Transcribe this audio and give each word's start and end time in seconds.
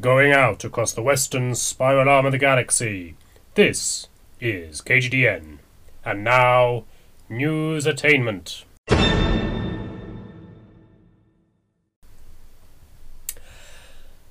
Going 0.00 0.32
out 0.32 0.64
across 0.64 0.92
the 0.92 1.02
western 1.02 1.54
spiral 1.54 2.08
arm 2.08 2.24
of 2.24 2.32
the 2.32 2.38
galaxy. 2.38 3.14
This 3.54 4.08
is 4.40 4.80
KGDN. 4.80 5.58
And 6.02 6.24
now, 6.24 6.84
news 7.28 7.84
attainment. 7.84 8.64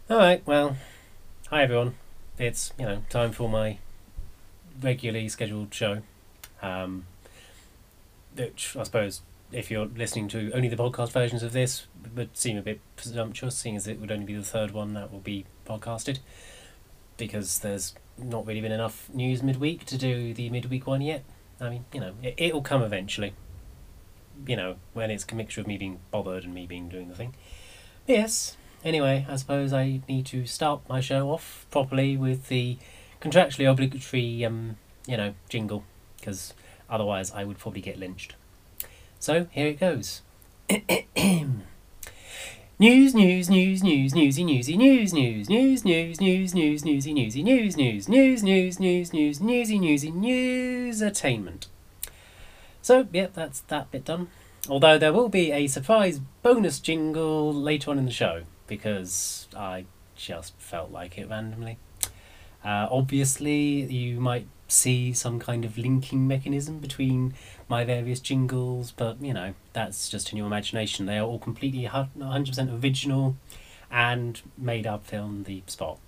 Alright, 0.09 0.41
well, 0.47 0.77
hi 1.49 1.63
everyone. 1.63 1.93
It's, 2.39 2.73
you 2.79 2.85
know, 2.85 3.03
time 3.09 3.31
for 3.31 3.47
my 3.47 3.77
regularly 4.81 5.29
scheduled 5.29 5.71
show. 5.73 6.01
Um, 6.63 7.05
which 8.35 8.75
I 8.75 8.83
suppose, 8.83 9.21
if 9.51 9.69
you're 9.71 9.85
listening 9.85 10.27
to 10.29 10.51
only 10.53 10.67
the 10.67 10.75
podcast 10.75 11.11
versions 11.11 11.43
of 11.43 11.53
this, 11.53 11.87
would 12.15 12.35
seem 12.35 12.57
a 12.57 12.61
bit 12.61 12.79
presumptuous, 12.95 13.55
seeing 13.55 13.75
as 13.75 13.87
it 13.87 13.99
would 13.99 14.11
only 14.11 14.25
be 14.25 14.35
the 14.35 14.43
third 14.43 14.71
one 14.71 14.93
that 14.93 15.11
will 15.11 15.19
be 15.19 15.45
podcasted. 15.65 16.19
Because 17.17 17.59
there's 17.59 17.93
not 18.17 18.45
really 18.45 18.61
been 18.61 18.71
enough 18.71 19.09
news 19.13 19.43
midweek 19.43 19.85
to 19.85 19.97
do 19.97 20.33
the 20.33 20.49
midweek 20.49 20.87
one 20.87 21.01
yet. 21.01 21.23
I 21.59 21.69
mean, 21.69 21.85
you 21.93 21.99
know, 21.99 22.13
it, 22.23 22.35
it'll 22.37 22.61
come 22.61 22.81
eventually. 22.81 23.33
You 24.47 24.55
know, 24.55 24.75
when 24.93 25.11
it's 25.11 25.25
a 25.29 25.35
mixture 25.35 25.61
of 25.61 25.67
me 25.67 25.77
being 25.77 25.99
bothered 26.09 26.43
and 26.43 26.53
me 26.53 26.65
being 26.65 26.89
doing 26.89 27.09
the 27.09 27.15
thing. 27.15 27.35
Yes, 28.07 28.57
Anyway, 28.83 29.27
I 29.29 29.35
suppose 29.35 29.73
I 29.73 30.01
need 30.09 30.25
to 30.27 30.45
start 30.47 30.81
my 30.89 31.01
show 31.01 31.29
off 31.29 31.67
properly 31.69 32.17
with 32.17 32.47
the 32.47 32.77
contractually 33.21 33.69
obligatory, 33.69 34.43
um, 34.43 34.77
you 35.05 35.17
know, 35.17 35.35
jingle, 35.49 35.83
because 36.17 36.55
otherwise 36.89 37.31
I 37.31 37.43
would 37.43 37.59
probably 37.59 37.81
get 37.81 37.99
lynched. 37.99 38.35
So 39.21 39.45
here 39.51 39.67
it 39.67 39.79
goes. 39.79 40.23
News, 42.79 43.13
news, 43.13 43.51
news, 43.51 43.83
news, 43.83 44.15
newsy, 44.15 44.43
newsy, 44.43 44.75
news, 44.75 45.13
news, 45.13 45.47
news, 45.47 45.47
news, 45.47 45.85
news, 45.85 46.19
news, 46.19 46.55
news, 46.55 46.83
newsy, 46.83 47.13
newsy, 47.13 47.43
news, 47.43 47.77
news, 47.77 48.09
news, 48.09 48.43
news, 48.43 48.79
news, 48.79 49.13
news, 49.13 49.39
newsy, 49.39 49.77
newsy, 49.77 50.09
news, 50.09 51.01
attainment. 51.03 51.67
So, 52.81 53.07
yeah, 53.13 53.27
that's 53.31 53.61
that 53.61 53.91
bit 53.91 54.05
done. 54.05 54.29
Although 54.67 54.97
there 54.97 55.13
will 55.13 55.29
be 55.29 55.51
a 55.51 55.67
surprise 55.67 56.19
bonus 56.41 56.79
jingle 56.79 57.53
later 57.53 57.91
on 57.91 57.99
in 57.99 58.05
the 58.05 58.11
show 58.11 58.41
because 58.65 59.47
I 59.55 59.85
just 60.15 60.55
felt 60.57 60.91
like 60.91 61.19
it 61.19 61.29
randomly. 61.29 61.77
Uh, 62.65 62.87
obviously, 62.89 63.83
you 63.83 64.19
might 64.19 64.47
see 64.71 65.13
some 65.13 65.39
kind 65.39 65.65
of 65.65 65.77
linking 65.77 66.27
mechanism 66.27 66.79
between 66.79 67.33
my 67.67 67.83
various 67.83 68.19
jingles, 68.19 68.91
but 68.91 69.21
you 69.21 69.33
know, 69.33 69.53
that's 69.73 70.09
just 70.09 70.31
in 70.31 70.37
your 70.37 70.47
imagination. 70.47 71.05
They 71.05 71.17
are 71.17 71.25
all 71.25 71.39
completely 71.39 71.83
100% 71.83 72.83
original 72.83 73.35
and 73.89 74.41
made 74.57 74.87
up 74.87 75.13
on 75.13 75.43
the 75.43 75.63
spot. 75.67 75.99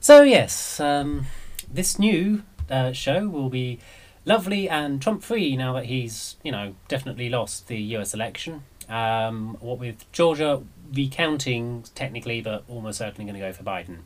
So, 0.00 0.22
yes, 0.22 0.80
um, 0.80 1.26
this 1.72 1.98
new 1.98 2.42
uh, 2.68 2.92
show 2.92 3.28
will 3.28 3.50
be 3.50 3.78
lovely 4.24 4.68
and 4.68 5.00
Trump 5.00 5.22
free 5.22 5.56
now 5.56 5.72
that 5.74 5.86
he's, 5.86 6.36
you 6.42 6.52
know, 6.52 6.74
definitely 6.88 7.28
lost 7.28 7.68
the 7.68 7.78
US 7.96 8.14
election. 8.14 8.64
Um, 8.88 9.56
what 9.60 9.78
with 9.78 10.10
Georgia 10.10 10.62
recounting 10.92 11.84
technically, 11.94 12.40
but 12.40 12.64
almost 12.68 12.98
certainly 12.98 13.30
going 13.30 13.40
to 13.40 13.46
go 13.46 13.52
for 13.52 13.62
Biden. 13.62 13.98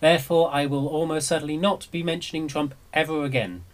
Therefore, 0.00 0.50
I 0.52 0.66
will 0.66 0.88
almost 0.88 1.28
certainly 1.28 1.56
not 1.56 1.88
be 1.90 2.02
mentioning 2.02 2.48
Trump 2.48 2.74
ever 2.92 3.24
again. 3.24 3.64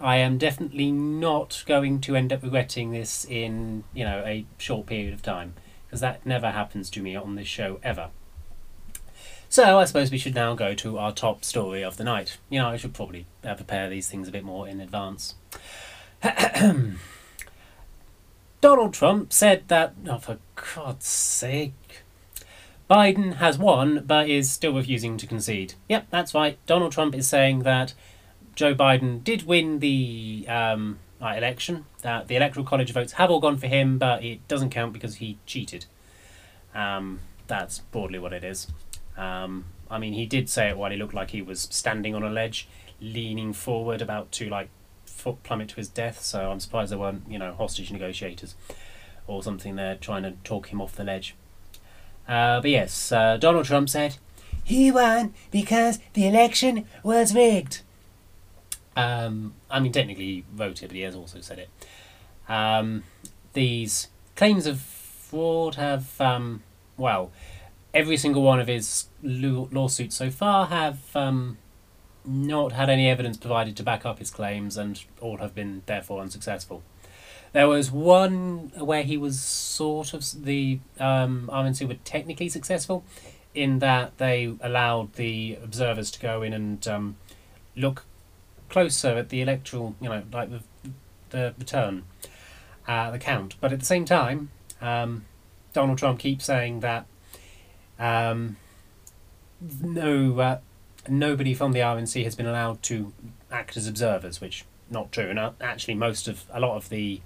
I 0.00 0.16
am 0.16 0.38
definitely 0.38 0.92
not 0.92 1.64
going 1.66 2.00
to 2.02 2.14
end 2.14 2.32
up 2.32 2.42
regretting 2.42 2.90
this 2.90 3.24
in, 3.24 3.84
you 3.94 4.04
know, 4.04 4.22
a 4.24 4.46
short 4.58 4.86
period 4.86 5.14
of 5.14 5.22
time, 5.22 5.54
because 5.86 6.00
that 6.00 6.24
never 6.24 6.50
happens 6.50 6.90
to 6.90 7.02
me 7.02 7.16
on 7.16 7.34
this 7.34 7.48
show 7.48 7.80
ever. 7.82 8.10
So 9.48 9.78
I 9.78 9.84
suppose 9.86 10.10
we 10.10 10.18
should 10.18 10.34
now 10.34 10.54
go 10.54 10.74
to 10.74 10.98
our 10.98 11.12
top 11.12 11.44
story 11.44 11.82
of 11.82 11.96
the 11.96 12.04
night. 12.04 12.36
You 12.50 12.60
know, 12.60 12.68
I 12.68 12.76
should 12.76 12.92
probably 12.92 13.26
uh, 13.42 13.54
prepare 13.54 13.88
these 13.88 14.08
things 14.08 14.28
a 14.28 14.32
bit 14.32 14.44
more 14.44 14.68
in 14.68 14.80
advance. 14.80 15.34
Donald 18.60 18.92
Trump 18.92 19.32
said 19.32 19.66
that, 19.68 19.94
oh, 20.08 20.18
for 20.18 20.38
God's 20.74 21.06
sake, 21.06 22.02
Biden 22.88 23.34
has 23.34 23.58
won 23.58 24.04
but 24.06 24.28
is 24.28 24.50
still 24.50 24.74
refusing 24.74 25.16
to 25.18 25.26
concede. 25.26 25.74
Yep, 25.88 26.06
that's 26.10 26.34
right. 26.34 26.58
Donald 26.66 26.92
Trump 26.92 27.14
is 27.14 27.28
saying 27.28 27.60
that 27.60 27.92
Joe 28.54 28.74
Biden 28.74 29.22
did 29.22 29.42
win 29.44 29.80
the 29.80 30.46
um, 30.48 30.98
election, 31.20 31.84
that 32.02 32.28
the 32.28 32.36
Electoral 32.36 32.64
College 32.64 32.92
votes 32.92 33.12
have 33.12 33.30
all 33.30 33.40
gone 33.40 33.56
for 33.56 33.66
him, 33.66 33.98
but 33.98 34.24
it 34.24 34.46
doesn't 34.48 34.70
count 34.70 34.92
because 34.92 35.16
he 35.16 35.38
cheated. 35.46 35.84
Um, 36.74 37.20
that's 37.46 37.80
broadly 37.80 38.18
what 38.18 38.32
it 38.32 38.42
is. 38.42 38.68
Um, 39.16 39.66
I 39.90 39.98
mean, 39.98 40.14
he 40.14 40.26
did 40.26 40.48
say 40.48 40.68
it 40.68 40.78
while 40.78 40.90
he 40.90 40.96
looked 40.96 41.14
like 41.14 41.30
he 41.30 41.42
was 41.42 41.62
standing 41.70 42.14
on 42.14 42.22
a 42.22 42.30
ledge, 42.30 42.68
leaning 43.00 43.52
forward, 43.52 44.00
about 44.00 44.32
to 44.32 44.48
like 44.48 44.70
foot 45.04 45.42
plummet 45.42 45.70
to 45.70 45.76
his 45.76 45.88
death. 45.88 46.20
So 46.22 46.50
I'm 46.50 46.60
surprised 46.60 46.92
there 46.92 46.98
weren't, 46.98 47.24
you 47.28 47.38
know, 47.38 47.52
hostage 47.52 47.90
negotiators 47.90 48.54
or 49.26 49.42
something 49.42 49.76
there 49.76 49.96
trying 49.96 50.22
to 50.22 50.32
talk 50.44 50.68
him 50.68 50.80
off 50.80 50.96
the 50.96 51.04
ledge. 51.04 51.34
Uh, 52.28 52.60
but 52.60 52.70
yes, 52.70 53.10
uh, 53.10 53.36
Donald 53.38 53.64
Trump 53.64 53.88
said 53.88 54.18
he 54.62 54.90
won 54.90 55.32
because 55.50 55.98
the 56.12 56.28
election 56.28 56.84
was 57.02 57.34
rigged. 57.34 57.80
Um, 58.94 59.54
I 59.70 59.80
mean, 59.80 59.92
technically 59.92 60.24
he 60.24 60.44
wrote 60.54 60.82
it, 60.82 60.88
but 60.88 60.96
he 60.96 61.02
has 61.02 61.14
also 61.14 61.40
said 61.40 61.58
it. 61.58 61.70
Um, 62.48 63.04
these 63.54 64.08
claims 64.36 64.66
of 64.66 64.80
fraud 64.80 65.76
have, 65.76 66.20
um, 66.20 66.62
well, 66.96 67.30
every 67.94 68.16
single 68.16 68.42
one 68.42 68.60
of 68.60 68.66
his 68.66 69.06
lawsuits 69.22 70.16
so 70.16 70.30
far 70.30 70.66
have 70.66 70.98
um, 71.16 71.58
not 72.24 72.72
had 72.72 72.90
any 72.90 73.08
evidence 73.08 73.36
provided 73.36 73.76
to 73.76 73.82
back 73.82 74.04
up 74.04 74.18
his 74.18 74.30
claims, 74.30 74.76
and 74.76 75.02
all 75.20 75.38
have 75.38 75.54
been 75.54 75.82
therefore 75.86 76.20
unsuccessful. 76.20 76.82
There 77.52 77.68
was 77.68 77.90
one 77.90 78.72
where 78.76 79.02
he 79.02 79.16
was 79.16 79.40
sort 79.40 80.12
of 80.14 80.44
the 80.44 80.80
um, 81.00 81.48
RNC 81.52 81.88
were 81.88 81.94
technically 82.04 82.48
successful, 82.48 83.04
in 83.54 83.78
that 83.80 84.16
they 84.18 84.54
allowed 84.60 85.14
the 85.14 85.58
observers 85.62 86.10
to 86.12 86.20
go 86.20 86.42
in 86.42 86.52
and 86.52 86.86
um, 86.86 87.16
look 87.76 88.04
closer 88.68 89.08
at 89.08 89.30
the 89.30 89.40
electoral, 89.40 89.94
you 90.00 90.08
know, 90.08 90.22
like 90.32 90.50
the 90.50 90.62
the 91.30 91.54
return, 91.58 92.04
uh, 92.86 93.10
the 93.10 93.18
count. 93.18 93.54
But 93.60 93.72
at 93.72 93.80
the 93.80 93.86
same 93.86 94.04
time, 94.04 94.50
um, 94.80 95.24
Donald 95.72 95.98
Trump 95.98 96.18
keeps 96.18 96.44
saying 96.44 96.80
that 96.80 97.06
um, 97.98 98.56
no 99.80 100.38
uh, 100.38 100.58
nobody 101.08 101.54
from 101.54 101.72
the 101.72 101.80
RNC 101.80 102.24
has 102.24 102.34
been 102.34 102.46
allowed 102.46 102.82
to 102.84 103.12
act 103.50 103.76
as 103.76 103.86
observers, 103.86 104.40
which 104.40 104.64
not 104.90 105.12
true. 105.12 105.28
And 105.28 105.38
uh, 105.38 105.52
actually, 105.60 105.94
most 105.94 106.28
of 106.28 106.44
a 106.50 106.60
lot 106.60 106.76
of 106.76 106.88
the 106.88 107.20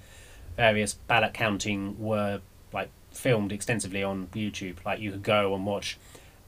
various 0.57 0.95
ballot 0.95 1.35
counting 1.35 1.99
were 1.99 2.41
like 2.73 2.91
filmed 3.11 3.53
extensively 3.53 4.03
on 4.03 4.29
YouTube. 4.29 4.85
Like 4.85 5.01
you 5.01 5.11
could 5.11 5.23
go 5.23 5.55
and 5.55 5.67
watch 5.67 5.99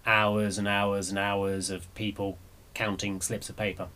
hours 0.07 0.59
and 0.59 0.69
hours 0.69 1.11
and 1.11 1.19
hours 1.19 1.71
of 1.71 1.93
people 1.95 2.39
counting 2.75 3.21
slips 3.21 3.49
of 3.49 3.57
paper, 3.57 3.89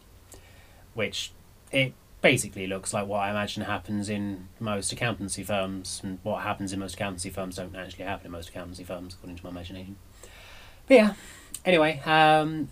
which 0.94 1.32
it 1.70 1.92
basically 2.20 2.66
looks 2.66 2.92
like 2.92 3.06
what 3.06 3.18
I 3.18 3.30
imagine 3.30 3.62
happens 3.64 4.08
in 4.08 4.48
most 4.58 4.92
accountancy 4.92 5.42
firms, 5.42 6.00
and 6.02 6.18
what 6.22 6.42
happens 6.42 6.72
in 6.72 6.80
most 6.80 6.94
accountancy 6.94 7.30
firms 7.30 7.56
don't 7.56 7.76
actually 7.76 8.04
happen 8.04 8.26
in 8.26 8.32
most 8.32 8.48
accountancy 8.48 8.84
firms, 8.84 9.14
according 9.14 9.36
to 9.36 9.44
my 9.44 9.50
imagination. 9.50 9.96
But 10.86 10.94
yeah, 10.94 11.14
anyway, 11.64 12.00
um, 12.04 12.68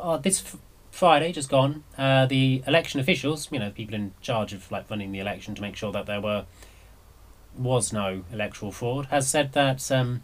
uh, 0.00 0.16
this 0.18 0.40
f- 0.40 0.56
Friday 0.90 1.32
just 1.32 1.50
gone, 1.50 1.84
uh, 1.98 2.26
the 2.26 2.62
election 2.66 3.00
officials, 3.00 3.48
you 3.50 3.58
know, 3.58 3.70
people 3.70 3.94
in 3.94 4.12
charge 4.20 4.52
of 4.52 4.70
like 4.70 4.88
running 4.88 5.12
the 5.12 5.18
election 5.18 5.54
to 5.56 5.62
make 5.62 5.76
sure 5.76 5.92
that 5.92 6.06
there 6.06 6.20
were 6.20 6.46
was 7.58 7.92
no 7.92 8.22
electoral 8.32 8.72
fraud, 8.72 9.06
has 9.06 9.28
said 9.28 9.52
that 9.52 9.90
um, 9.90 10.22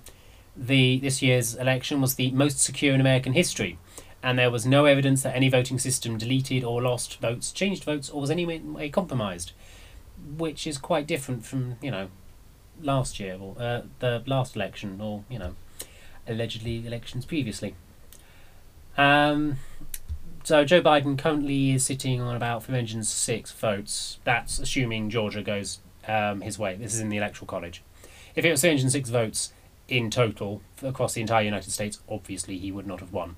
the 0.56 0.98
this 0.98 1.22
year's 1.22 1.54
election 1.54 2.00
was 2.00 2.15
the 2.15 2.31
most 2.32 2.60
secure 2.60 2.94
in 2.94 3.00
American 3.00 3.32
history, 3.32 3.78
and 4.22 4.39
there 4.39 4.51
was 4.51 4.66
no 4.66 4.84
evidence 4.84 5.22
that 5.22 5.34
any 5.34 5.48
voting 5.48 5.78
system 5.78 6.18
deleted 6.18 6.65
or 6.65 6.83
lost 6.83 7.21
votes, 7.21 7.53
changed 7.53 7.84
votes, 7.84 8.10
or 8.10 8.21
was 8.21 8.30
any 8.30 8.47
way 8.47 8.89
compromised, 8.89 9.53
which 10.36 10.66
is 10.66 10.78
quite 10.78 11.06
different 11.06 11.45
from 11.45 11.77
you 11.80 11.91
know 11.91 12.09
last 12.80 13.21
year 13.21 13.39
or 13.41 13.54
uh, 13.59 13.83
the 14.01 14.22
last 14.27 14.56
election 14.56 15.01
or 15.01 15.24
you 15.28 15.39
know 15.39 15.54
allegedly 16.27 16.86
elections 16.86 17.24
previously. 17.24 17.74
Um, 18.97 19.56
so 20.45 20.65
Joe 20.65 20.83
Biden 20.83 21.16
currently 21.16 21.71
is 21.71 21.84
sitting 21.86 22.21
on 22.21 22.34
about 22.34 22.65
306 22.65 23.53
votes. 23.53 24.18
That's 24.24 24.59
assuming 24.59 25.09
Georgia 25.09 25.42
goes 25.42 25.78
um, 26.07 26.41
his 26.41 26.59
way. 26.59 26.77
This 26.77 26.95
is 26.95 27.01
in 27.01 27.09
the 27.09 27.16
Electoral 27.16 27.47
College. 27.47 27.83
If 28.34 28.45
it 28.45 28.51
was 28.51 28.60
306 28.60 29.10
votes 29.10 29.53
in 29.89 30.10
total 30.10 30.63
across 30.83 31.15
the 31.15 31.21
entire 31.21 31.45
United 31.45 31.71
States, 31.71 32.01
obviously 32.09 32.59
he 32.59 32.72
would 32.72 32.87
not 32.87 33.01
have 33.01 33.13
won, 33.13 33.37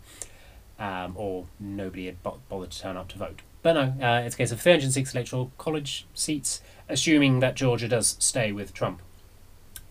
um, 0.79 1.15
or 1.17 1.47
nobody 1.59 2.07
had 2.07 2.23
bothered 2.23 2.71
to 2.71 2.81
turn 2.81 2.97
up 2.97 3.09
to 3.09 3.19
vote. 3.19 3.43
But 3.63 3.73
no, 3.73 4.07
uh, 4.07 4.23
it's 4.25 4.35
a 4.35 4.39
case 4.39 4.53
of 4.53 4.61
306 4.61 5.15
Electoral 5.15 5.51
College 5.59 6.07
seats, 6.15 6.61
assuming 6.89 7.41
that 7.41 7.57
Georgia 7.57 7.89
does 7.89 8.17
stay 8.19 8.53
with 8.53 8.75
Trump. 8.75 9.01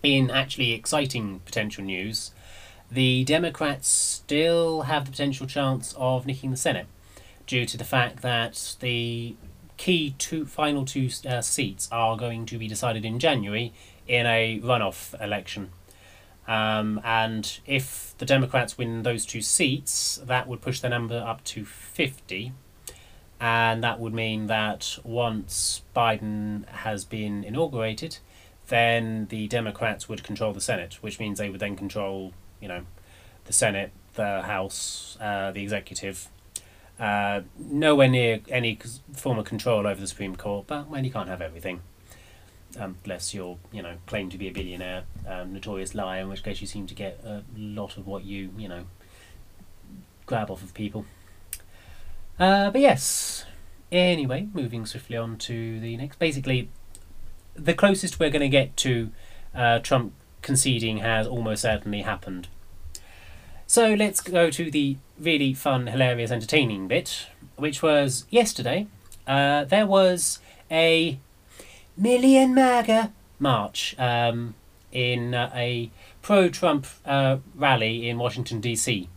In 0.02 0.30
actually 0.30 0.72
exciting 0.72 1.40
potential 1.40 1.82
news, 1.82 2.30
the 2.90 3.24
Democrats 3.24 3.88
still 3.88 4.82
have 4.82 5.06
the 5.06 5.10
potential 5.10 5.46
chance 5.46 5.94
of 5.98 6.26
nicking 6.26 6.50
the 6.50 6.56
Senate 6.56 6.86
due 7.46 7.66
to 7.66 7.76
the 7.76 7.84
fact 7.84 8.22
that 8.22 8.76
the 8.80 9.34
key 9.84 10.14
two 10.16 10.46
final 10.46 10.86
two 10.86 11.10
uh, 11.28 11.42
seats 11.42 11.90
are 11.92 12.16
going 12.16 12.46
to 12.46 12.56
be 12.56 12.66
decided 12.66 13.04
in 13.04 13.18
January 13.18 13.70
in 14.08 14.24
a 14.24 14.58
runoff 14.60 15.12
election. 15.22 15.70
Um, 16.48 17.02
and 17.04 17.60
if 17.66 18.14
the 18.16 18.24
Democrats 18.24 18.78
win 18.78 19.02
those 19.02 19.26
two 19.26 19.42
seats, 19.42 20.18
that 20.24 20.48
would 20.48 20.62
push 20.62 20.80
the 20.80 20.88
number 20.88 21.18
up 21.18 21.44
to 21.44 21.66
50. 21.66 22.52
And 23.38 23.84
that 23.84 24.00
would 24.00 24.14
mean 24.14 24.46
that 24.46 24.98
once 25.04 25.82
Biden 25.94 26.66
has 26.68 27.04
been 27.04 27.44
inaugurated, 27.44 28.16
then 28.68 29.26
the 29.26 29.48
Democrats 29.48 30.08
would 30.08 30.24
control 30.24 30.54
the 30.54 30.62
Senate, 30.62 30.94
which 31.02 31.20
means 31.20 31.36
they 31.36 31.50
would 31.50 31.60
then 31.60 31.76
control, 31.76 32.32
you 32.58 32.68
know, 32.68 32.86
the 33.44 33.52
Senate, 33.52 33.92
the 34.14 34.40
House, 34.40 35.18
uh, 35.20 35.50
the 35.50 35.62
executive. 35.62 36.30
Uh, 36.98 37.40
nowhere 37.58 38.08
near 38.08 38.40
any 38.48 38.78
form 39.12 39.38
of 39.38 39.44
control 39.44 39.86
over 39.86 40.00
the 40.00 40.06
Supreme 40.06 40.36
Court, 40.36 40.66
but 40.66 40.88
well, 40.88 41.04
you 41.04 41.10
can't 41.10 41.28
have 41.28 41.42
everything 41.42 41.80
um, 42.78 42.96
unless 43.04 43.34
you're, 43.34 43.58
you 43.72 43.82
know, 43.82 43.96
claimed 44.06 44.32
to 44.32 44.38
be 44.38 44.48
a 44.48 44.52
billionaire, 44.52 45.04
um, 45.26 45.52
notorious 45.52 45.94
liar, 45.94 46.22
in 46.22 46.28
which 46.28 46.42
case 46.42 46.60
you 46.60 46.66
seem 46.66 46.86
to 46.86 46.94
get 46.94 47.20
a 47.24 47.42
lot 47.56 47.96
of 47.96 48.06
what 48.06 48.24
you, 48.24 48.50
you 48.56 48.68
know, 48.68 48.84
grab 50.26 50.50
off 50.50 50.62
of 50.62 50.74
people. 50.74 51.04
Uh, 52.38 52.70
but 52.70 52.80
yes, 52.80 53.44
anyway, 53.92 54.48
moving 54.52 54.86
swiftly 54.86 55.16
on 55.16 55.36
to 55.38 55.80
the 55.80 55.96
next. 55.96 56.18
Basically, 56.18 56.68
the 57.54 57.74
closest 57.74 58.18
we're 58.18 58.30
going 58.30 58.40
to 58.40 58.48
get 58.48 58.76
to 58.78 59.10
uh, 59.54 59.78
Trump 59.78 60.12
conceding 60.42 60.98
has 60.98 61.26
almost 61.26 61.62
certainly 61.62 62.02
happened. 62.02 62.48
So 63.66 63.94
let's 63.94 64.20
go 64.20 64.50
to 64.50 64.70
the 64.70 64.96
really 65.18 65.54
fun, 65.54 65.86
hilarious, 65.86 66.30
entertaining 66.30 66.86
bit, 66.86 67.26
which 67.56 67.82
was 67.82 68.26
yesterday. 68.30 68.86
Uh, 69.26 69.64
there 69.64 69.86
was 69.86 70.38
a 70.70 71.18
Million 71.96 72.54
MAGA 72.54 73.12
march 73.38 73.94
um, 73.98 74.54
in 74.92 75.34
uh, 75.34 75.50
a 75.54 75.90
pro 76.20 76.48
Trump 76.48 76.86
uh, 77.06 77.38
rally 77.54 78.08
in 78.08 78.18
Washington, 78.18 78.60
D.C. 78.60 79.08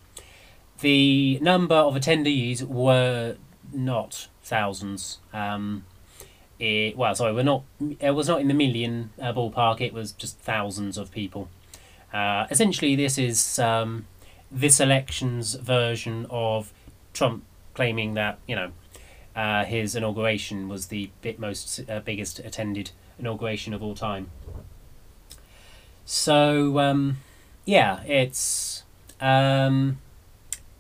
The 0.80 1.40
number 1.42 1.76
of 1.76 1.96
attendees 1.96 2.64
were 2.64 3.36
not 3.74 4.28
thousands. 4.44 5.18
Um, 5.34 5.86
it, 6.60 6.96
well, 6.96 7.14
sorry, 7.16 7.34
we're 7.34 7.44
not. 7.44 7.64
It 8.00 8.12
was 8.12 8.28
not 8.28 8.42
in 8.42 8.48
the 8.48 8.54
million 8.54 9.12
uh, 9.22 9.34
ballpark. 9.34 9.82
It 9.82 9.94
was 9.94 10.12
just 10.14 10.40
thousands 10.40 10.98
of 10.98 11.12
people. 11.12 11.50
Uh, 12.14 12.48
essentially, 12.50 12.96
this 12.96 13.18
is 13.18 13.60
um, 13.60 14.06
this 14.52 14.80
election's 14.80 15.56
version 15.56 16.26
of 16.30 16.74
Trump 17.14 17.44
claiming 17.74 18.14
that 18.16 18.40
you 18.48 18.56
know 18.56 18.72
uh, 19.36 19.64
his 19.66 19.96
inauguration 19.96 20.68
was 20.68 20.88
the 20.88 21.10
bit 21.22 21.40
most 21.40 21.82
uh, 21.90 22.00
biggest 22.00 22.40
attended 22.40 22.92
inauguration 23.20 23.74
of 23.74 23.84
all 23.84 23.96
time. 23.96 24.32
So 26.06 26.80
um, 26.80 27.18
yeah, 27.66 28.04
it's 28.04 28.84
um, 29.20 30.00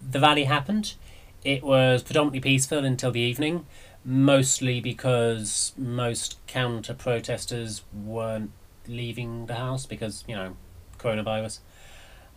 the 0.01 0.19
rally 0.19 0.45
happened. 0.45 0.95
It 1.43 1.63
was 1.63 2.03
predominantly 2.03 2.39
peaceful 2.39 2.83
until 2.83 3.11
the 3.11 3.19
evening, 3.19 3.65
mostly 4.03 4.81
because 4.81 5.73
most 5.77 6.37
counter 6.47 6.93
protesters 6.93 7.83
weren't 7.93 8.51
leaving 8.87 9.45
the 9.45 9.55
house 9.55 9.85
because 9.85 10.23
you 10.27 10.35
know 10.35 10.55
coronavirus. 10.97 11.59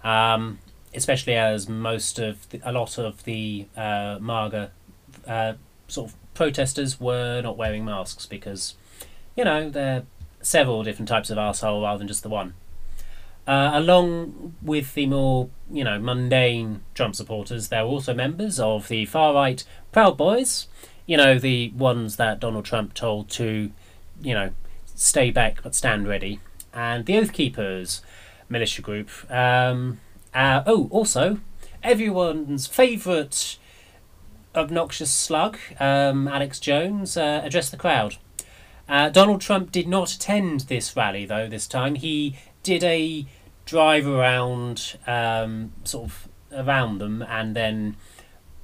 Um, 0.03 0.59
especially 0.95 1.35
as 1.35 1.69
most 1.69 2.19
of 2.19 2.49
the, 2.51 2.61
a 2.65 2.73
lot 2.73 2.99
of 2.99 3.25
the 3.25 3.67
uh, 3.77 4.19
MAGA 4.21 4.71
uh, 5.27 5.53
sort 5.89 6.11
of 6.11 6.17
protesters 6.35 7.01
were 7.01 7.41
not 7.43 7.57
wearing 7.57 7.85
masks 7.85 8.27
because, 8.27 8.75
you 9.37 9.45
know, 9.45 9.71
there 9.71 9.97
are 9.99 10.03
several 10.43 10.83
different 10.83 11.09
types 11.09 11.31
of 11.31 11.39
asshole 11.39 11.83
rather 11.83 11.99
than 11.99 12.09
just 12.09 12.23
the 12.23 12.29
one. 12.29 12.55
Uh, 13.47 13.71
along 13.75 14.55
with 14.63 14.95
the 14.95 15.07
more, 15.07 15.49
you 15.71 15.83
know, 15.83 15.99
mundane 15.99 16.83
Trump 16.95 17.17
supporters, 17.17 17.69
there 17.69 17.85
were 17.85 17.91
also 17.91 18.15
members 18.15 18.61
of 18.61 18.89
the 18.89 19.07
far 19.07 19.35
right 19.35 19.65
Proud 19.93 20.17
Boys, 20.17 20.69
you 21.07 21.17
know, 21.17 21.39
the 21.39 21.71
ones 21.71 22.17
that 22.17 22.39
Donald 22.39 22.65
Trump 22.65 22.95
told 22.95 23.29
to, 23.31 23.71
you 24.23 24.35
know, 24.35 24.51
stay 24.95 25.31
back 25.31 25.63
but 25.63 25.75
stand 25.75 26.07
ready, 26.07 26.39
and 26.73 27.07
the 27.07 27.17
Oath 27.19 27.33
Keepers 27.33 28.03
militia 28.49 28.83
group. 28.83 29.09
Um, 29.31 29.99
uh, 30.35 30.63
oh, 30.67 30.89
also, 30.91 31.41
everyone's 31.83 32.67
favourite 32.67 33.59
obnoxious 34.55 35.11
slug, 35.11 35.59
um, 35.79 36.29
Alex 36.29 36.59
Jones, 36.59 37.17
uh, 37.17 37.41
addressed 37.45 37.71
the 37.71 37.77
crowd. 37.77 38.17
Uh, 38.89 39.09
Donald 39.09 39.41
Trump 39.41 39.71
did 39.71 39.87
not 39.87 40.13
attend 40.13 40.61
this 40.63 40.97
rally, 40.97 41.25
though, 41.25 41.49
this 41.49 41.69
time. 41.69 41.95
He 41.95 42.37
did 42.63 42.83
a 42.83 43.27
drive 43.65 44.07
around, 44.07 44.99
um, 45.07 45.73
sort 45.85 46.07
of 46.07 46.29
around 46.53 46.99
them, 46.99 47.23
and 47.23 47.55
then 47.55 47.97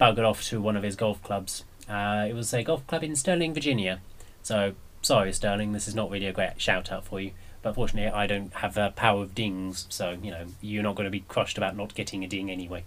buggered 0.00 0.28
off 0.28 0.42
to 0.44 0.60
one 0.60 0.76
of 0.76 0.82
his 0.82 0.96
golf 0.96 1.22
clubs. 1.22 1.64
Uh, 1.88 2.26
it 2.28 2.34
was 2.34 2.52
a 2.52 2.64
golf 2.64 2.84
club 2.88 3.04
in 3.04 3.14
Sterling, 3.14 3.54
Virginia. 3.54 4.00
So, 4.42 4.74
sorry, 5.02 5.32
Sterling, 5.32 5.72
this 5.72 5.86
is 5.86 5.94
not 5.94 6.10
really 6.10 6.26
a 6.26 6.32
great 6.32 6.60
shout 6.60 6.90
out 6.90 7.04
for 7.04 7.20
you. 7.20 7.30
But 7.66 7.74
fortunately, 7.74 8.12
I 8.12 8.28
don't 8.28 8.54
have 8.54 8.74
the 8.74 8.92
power 8.94 9.22
of 9.24 9.34
dings, 9.34 9.86
so, 9.88 10.16
you 10.22 10.30
know, 10.30 10.46
you're 10.60 10.84
not 10.84 10.94
going 10.94 11.06
to 11.06 11.10
be 11.10 11.24
crushed 11.26 11.58
about 11.58 11.76
not 11.76 11.96
getting 11.96 12.22
a 12.22 12.28
ding 12.28 12.48
anyway. 12.48 12.84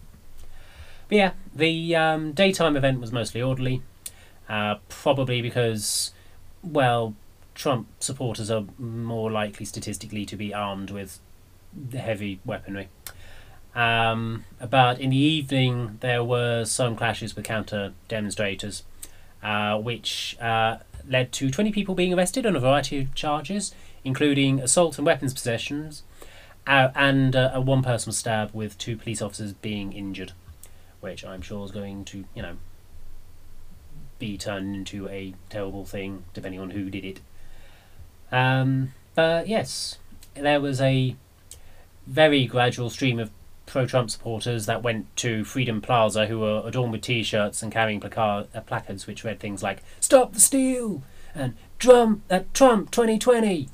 But 1.10 1.16
yeah, 1.18 1.32
the 1.54 1.98
um, 1.98 2.32
daytime 2.32 2.78
event 2.78 3.02
was 3.02 3.12
mostly 3.12 3.42
orderly, 3.42 3.82
uh, 4.48 4.76
probably 4.88 5.42
because, 5.42 6.14
well, 6.64 7.14
Trump 7.56 7.90
supporters 8.00 8.50
are 8.50 8.64
more 8.78 9.30
likely 9.30 9.66
statistically 9.66 10.26
to 10.26 10.38
be 10.38 10.54
armed 10.54 10.92
with 10.92 11.20
heavy 11.92 12.40
weaponry. 12.46 12.88
Um, 13.76 14.46
but 14.70 15.02
in 15.02 15.10
the 15.10 15.18
evening, 15.18 15.98
there 16.00 16.24
were 16.24 16.64
some 16.64 16.96
clashes 16.96 17.36
with 17.36 17.44
counter 17.44 17.92
demonstrators, 18.08 18.84
uh, 19.44 19.78
which 19.78 20.38
uh, 20.40 20.78
led 21.06 21.34
to 21.34 21.52
20 21.52 21.74
people 21.74 21.96
being 21.96 22.14
arrested 22.14 22.46
on 22.46 22.56
a 22.56 22.62
variety 22.62 23.00
of 23.00 23.14
charges, 23.14 23.74
including 24.04 24.60
assault 24.60 24.98
and 24.98 25.06
weapons 25.06 25.34
possessions, 25.34 26.04
uh, 26.68 26.90
and 26.96 27.36
uh, 27.36 27.60
one 27.60 27.84
person 27.84 28.12
stab 28.12 28.52
with 28.54 28.78
two 28.78 28.96
police 28.98 29.22
officers 29.22 29.54
being 29.54 29.94
injured 29.94 30.34
which 31.00 31.24
I'm 31.24 31.42
sure 31.42 31.66
is 31.66 31.72
going 31.72 32.06
to, 32.06 32.26
you 32.36 32.42
know, 32.42 32.58
be 34.18 34.38
turned 34.38 34.76
into 34.76 35.08
a 35.08 35.34
terrible 35.50 35.86
thing, 35.86 36.26
depending 36.34 36.60
on 36.60 36.72
who 36.72 36.90
did 36.90 37.06
it. 37.06 37.20
Um, 38.32 38.94
but 39.16 39.48
yes, 39.48 39.98
there 40.34 40.60
was 40.60 40.82
a 40.82 41.16
very 42.06 42.46
gradual 42.46 42.90
stream 42.90 43.20
of 43.20 43.32
pro 43.66 43.86
Trump 43.86 44.10
supporters 44.10 44.66
that 44.66 44.84
went 44.84 45.16
to 45.16 45.46
Freedom 45.46 45.80
Plaza 45.80 46.26
who 46.26 46.40
were 46.40 46.62
adorned 46.66 46.92
with 46.92 47.02
t 47.02 47.24
shirts 47.24 47.62
and 47.62 47.72
carrying 47.72 48.04
uh, 48.04 48.44
placards 48.66 49.08
which 49.08 49.24
read 49.24 49.40
things 49.40 49.64
like 49.64 49.84
Stop 50.00 50.34
the 50.34 50.40
Steal 50.40 51.04
and 51.36 51.56
Trump, 51.78 52.24
uh, 52.30 52.42
Trump 52.54 52.92
2020. 52.92 53.70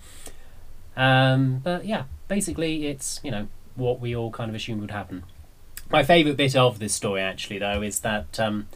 Um, 0.95 1.59
but 1.63 1.85
yeah, 1.85 2.03
basically, 2.27 2.87
it's, 2.87 3.19
you 3.23 3.31
know, 3.31 3.47
what 3.75 3.99
we 3.99 4.15
all 4.15 4.31
kind 4.31 4.49
of 4.49 4.55
assumed 4.55 4.81
would 4.81 4.91
happen. 4.91 5.23
My 5.89 6.03
favourite 6.03 6.37
bit 6.37 6.55
of 6.55 6.79
this 6.79 6.93
story, 6.93 7.21
actually, 7.21 7.59
though, 7.59 7.81
is 7.81 7.99
that 7.99 8.39
um, 8.39 8.67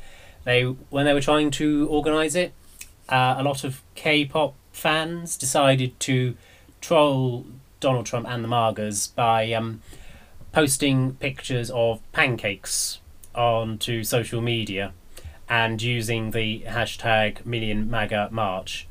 they 0.44 0.64
when 0.64 1.06
they 1.06 1.14
were 1.14 1.22
trying 1.22 1.52
to 1.52 1.88
organise 1.90 2.36
it, 2.36 2.54
uh, 3.08 3.36
a 3.38 3.44
lot 3.44 3.64
of 3.64 3.82
K-pop 3.96 4.54
fans 4.72 5.38
decided 5.38 6.00
to 6.02 6.36
troll 6.82 7.46
Donald 7.80 8.06
Trump 8.06 8.28
and 8.28 8.44
the 8.44 8.48
Margas 8.48 9.14
by 9.14 9.52
um, 9.54 9.82
posting 10.52 11.16
pictures 11.16 11.72
of 11.72 12.00
pancakes 12.12 13.00
onto 13.36 14.04
social 14.04 14.42
media 14.42 14.94
and 15.48 15.82
using 15.82 16.32
the 16.32 16.62
hashtag 16.68 17.46
Million 17.46 17.90
MAGA 17.90 18.30
March 18.32 18.88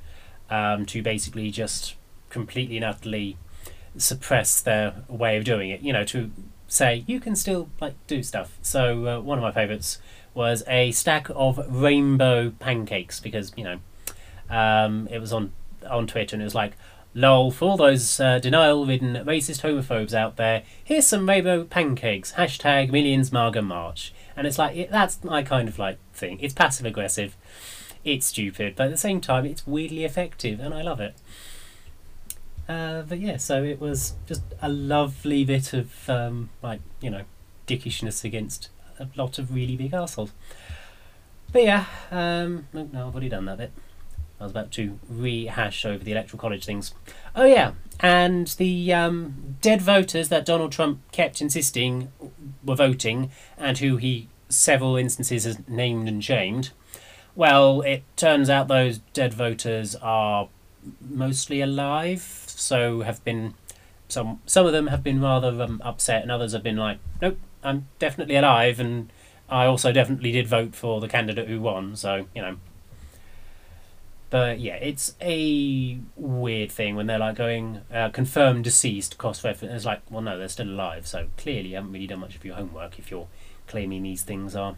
um, 0.50 0.86
to 0.86 1.02
basically 1.02 1.50
just 1.50 1.94
completely 2.30 2.76
and 2.76 2.84
utterly 2.84 3.36
suppress 3.96 4.60
their 4.60 4.94
way 5.08 5.36
of 5.36 5.44
doing 5.44 5.70
it. 5.70 5.80
You 5.80 5.92
know, 5.92 6.04
to 6.04 6.30
say 6.66 7.04
you 7.06 7.20
can 7.20 7.34
still 7.34 7.68
like 7.80 7.94
do 8.06 8.22
stuff. 8.22 8.58
So 8.62 9.06
uh, 9.06 9.20
one 9.20 9.38
of 9.38 9.42
my 9.42 9.52
favourites 9.52 9.98
was 10.34 10.62
a 10.68 10.92
stack 10.92 11.28
of 11.34 11.58
rainbow 11.68 12.50
pancakes 12.50 13.18
because 13.18 13.52
you 13.56 13.64
know 13.64 13.78
um, 14.50 15.08
it 15.10 15.18
was 15.18 15.32
on 15.32 15.52
on 15.88 16.06
Twitter 16.06 16.36
and 16.36 16.42
it 16.42 16.44
was 16.44 16.54
like 16.54 16.74
lol 17.14 17.50
for 17.50 17.70
all 17.70 17.76
those 17.76 18.20
uh, 18.20 18.38
denial-ridden 18.38 19.14
racist 19.24 19.62
homophobes 19.62 20.14
out 20.14 20.36
there. 20.36 20.62
Here's 20.84 21.06
some 21.06 21.28
rainbow 21.28 21.64
pancakes. 21.64 22.32
Hashtag 22.32 22.90
Millions 22.90 23.32
MAGA 23.32 23.62
March. 23.62 24.12
And 24.36 24.46
it's 24.46 24.58
like 24.58 24.76
it, 24.76 24.90
that's 24.90 25.22
my 25.24 25.42
kind 25.42 25.68
of 25.68 25.78
like 25.78 25.98
thing. 26.12 26.38
It's 26.40 26.54
passive 26.54 26.86
aggressive. 26.86 27.36
It's 28.04 28.26
stupid, 28.26 28.74
but 28.76 28.84
at 28.84 28.90
the 28.90 28.96
same 28.96 29.20
time, 29.20 29.44
it's 29.44 29.66
weirdly 29.66 30.04
effective, 30.04 30.60
and 30.60 30.72
I 30.72 30.82
love 30.82 31.00
it. 31.00 31.16
Uh, 32.68 33.02
but 33.02 33.18
yeah, 33.18 33.38
so 33.38 33.64
it 33.64 33.80
was 33.80 34.14
just 34.26 34.42
a 34.60 34.68
lovely 34.68 35.44
bit 35.44 35.72
of 35.72 36.10
um, 36.10 36.50
like 36.62 36.80
you 37.00 37.10
know 37.10 37.22
dickishness 37.66 38.24
against 38.24 38.68
a 38.98 39.08
lot 39.16 39.38
of 39.38 39.54
really 39.54 39.76
big 39.76 39.94
assholes. 39.94 40.32
But 41.50 41.64
yeah, 41.64 41.84
um, 42.10 42.68
no, 42.72 42.88
I've 42.92 43.14
already 43.14 43.30
done 43.30 43.46
that 43.46 43.58
bit. 43.58 43.72
I 44.40 44.44
was 44.44 44.52
about 44.52 44.70
to 44.72 44.98
rehash 45.08 45.84
over 45.84 46.04
the 46.04 46.12
electoral 46.12 46.38
college 46.38 46.64
things. 46.64 46.94
Oh 47.34 47.44
yeah, 47.44 47.72
and 48.00 48.46
the 48.48 48.92
um, 48.92 49.56
dead 49.60 49.80
voters 49.80 50.28
that 50.28 50.44
Donald 50.44 50.70
Trump 50.70 51.00
kept 51.10 51.40
insisting 51.40 52.12
were 52.62 52.76
voting, 52.76 53.30
and 53.56 53.78
who 53.78 53.96
he 53.96 54.28
several 54.50 54.96
instances 54.96 55.44
has 55.44 55.58
named 55.68 56.06
and 56.08 56.22
shamed. 56.22 56.70
Well, 57.34 57.82
it 57.82 58.02
turns 58.16 58.50
out 58.50 58.68
those 58.68 58.98
dead 59.12 59.32
voters 59.32 59.94
are 59.96 60.48
mostly 61.00 61.60
alive, 61.60 62.44
so 62.46 63.02
have 63.02 63.22
been 63.24 63.54
some 64.08 64.40
some 64.46 64.66
of 64.66 64.72
them 64.72 64.88
have 64.88 65.02
been 65.02 65.20
rather 65.20 65.48
um, 65.62 65.80
upset, 65.84 66.22
and 66.22 66.30
others 66.30 66.52
have 66.52 66.62
been 66.62 66.76
like, 66.76 66.98
nope, 67.20 67.38
I'm 67.62 67.88
definitely 67.98 68.36
alive, 68.36 68.80
and 68.80 69.12
I 69.48 69.66
also 69.66 69.92
definitely 69.92 70.32
did 70.32 70.46
vote 70.46 70.74
for 70.74 71.00
the 71.00 71.08
candidate 71.08 71.48
who 71.48 71.60
won. 71.60 71.96
So 71.96 72.26
you 72.34 72.42
know. 72.42 72.56
But 74.30 74.60
yeah, 74.60 74.74
it's 74.74 75.14
a 75.22 75.98
weird 76.14 76.70
thing 76.70 76.96
when 76.96 77.06
they're 77.06 77.18
like 77.18 77.36
going 77.36 77.80
uh, 77.90 78.10
confirmed 78.10 78.64
deceased 78.64 79.16
cost 79.16 79.42
reference. 79.42 79.74
It's 79.74 79.84
like, 79.86 80.02
well, 80.10 80.20
no, 80.20 80.36
they're 80.36 80.48
still 80.48 80.68
alive, 80.68 81.06
so 81.06 81.28
clearly 81.38 81.70
you 81.70 81.76
haven't 81.76 81.92
really 81.92 82.06
done 82.06 82.20
much 82.20 82.36
of 82.36 82.44
your 82.44 82.56
homework 82.56 82.98
if 82.98 83.10
you're 83.10 83.26
claiming 83.66 84.02
these 84.02 84.22
things 84.22 84.54
are, 84.54 84.76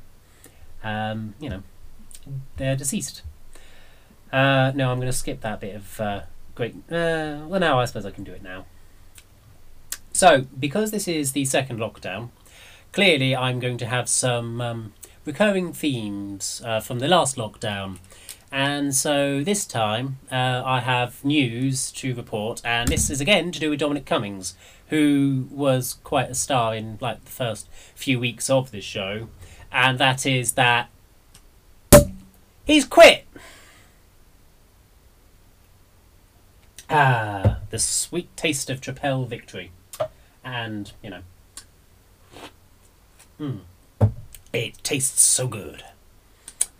um, 0.85 1.35
you 1.41 1.49
know, 1.49 1.63
they're 2.59 2.77
deceased. 2.77 3.23
Uh, 4.33 4.73
no, 4.75 4.91
I'm 4.91 4.99
going 4.99 5.11
to 5.11 5.17
skip 5.17 5.41
that 5.41 5.61
bit 5.61 5.77
of 5.77 6.01
uh, 6.01 6.21
great. 6.55 6.75
Uh, 6.91 7.47
well, 7.47 7.61
now 7.61 7.81
I 7.81 7.85
suppose 7.85 8.07
I 8.07 8.11
can 8.11 8.25
do 8.25 8.33
it 8.33 8.43
now. 8.43 8.67
So, 10.13 10.47
because 10.59 10.91
this 10.91 11.09
is 11.09 11.33
the 11.33 11.45
second 11.45 11.79
lockdown, 11.79 12.31
clearly 12.93 13.35
I'm 13.35 13.61
going 13.61 13.79
to 13.79 13.87
have 13.87 14.09
some 14.09 14.61
um, 14.61 14.93
recurring 15.25 15.73
themes 15.73 16.63
uh, 16.65 16.81
from 16.81 16.99
the 16.99 17.09
last 17.09 17.37
lockdown. 17.37 17.99
And 18.53 18.95
so 18.95 19.45
this 19.45 19.65
time 19.65 20.19
uh, 20.31 20.63
I 20.65 20.81
have 20.81 21.25
news 21.25 21.93
to 21.93 22.15
report, 22.15 22.61
and 22.65 22.89
this 22.89 23.09
is 23.09 23.21
again 23.21 23.53
to 23.53 23.61
do 23.61 23.71
with 23.71 23.79
Dominic 23.79 24.07
Cummings, 24.07 24.55
who 24.89 25.47
was 25.53 25.99
quite 26.03 26.31
a 26.31 26.35
star 26.35 26.75
in 26.75 26.99
like 27.01 27.25
the 27.25 27.31
first 27.31 27.69
few 27.95 28.19
weeks 28.19 28.51
of 28.51 28.73
this 28.73 28.85
show, 28.85 29.29
and 29.71 29.99
that 29.99 30.27
is 30.27 30.53
that 30.53 30.91
he's 32.65 32.85
quit. 32.85 33.25
Ah, 36.93 37.59
the 37.71 37.79
sweet 37.79 38.37
taste 38.37 38.69
of 38.69 38.81
Trapel 38.81 39.25
victory, 39.25 39.71
and 40.43 40.91
you 41.03 41.11
know, 41.11 41.23
hmm, 43.39 43.59
it 44.53 44.75
tastes 44.83 45.23
so 45.23 45.47
good. 45.47 45.85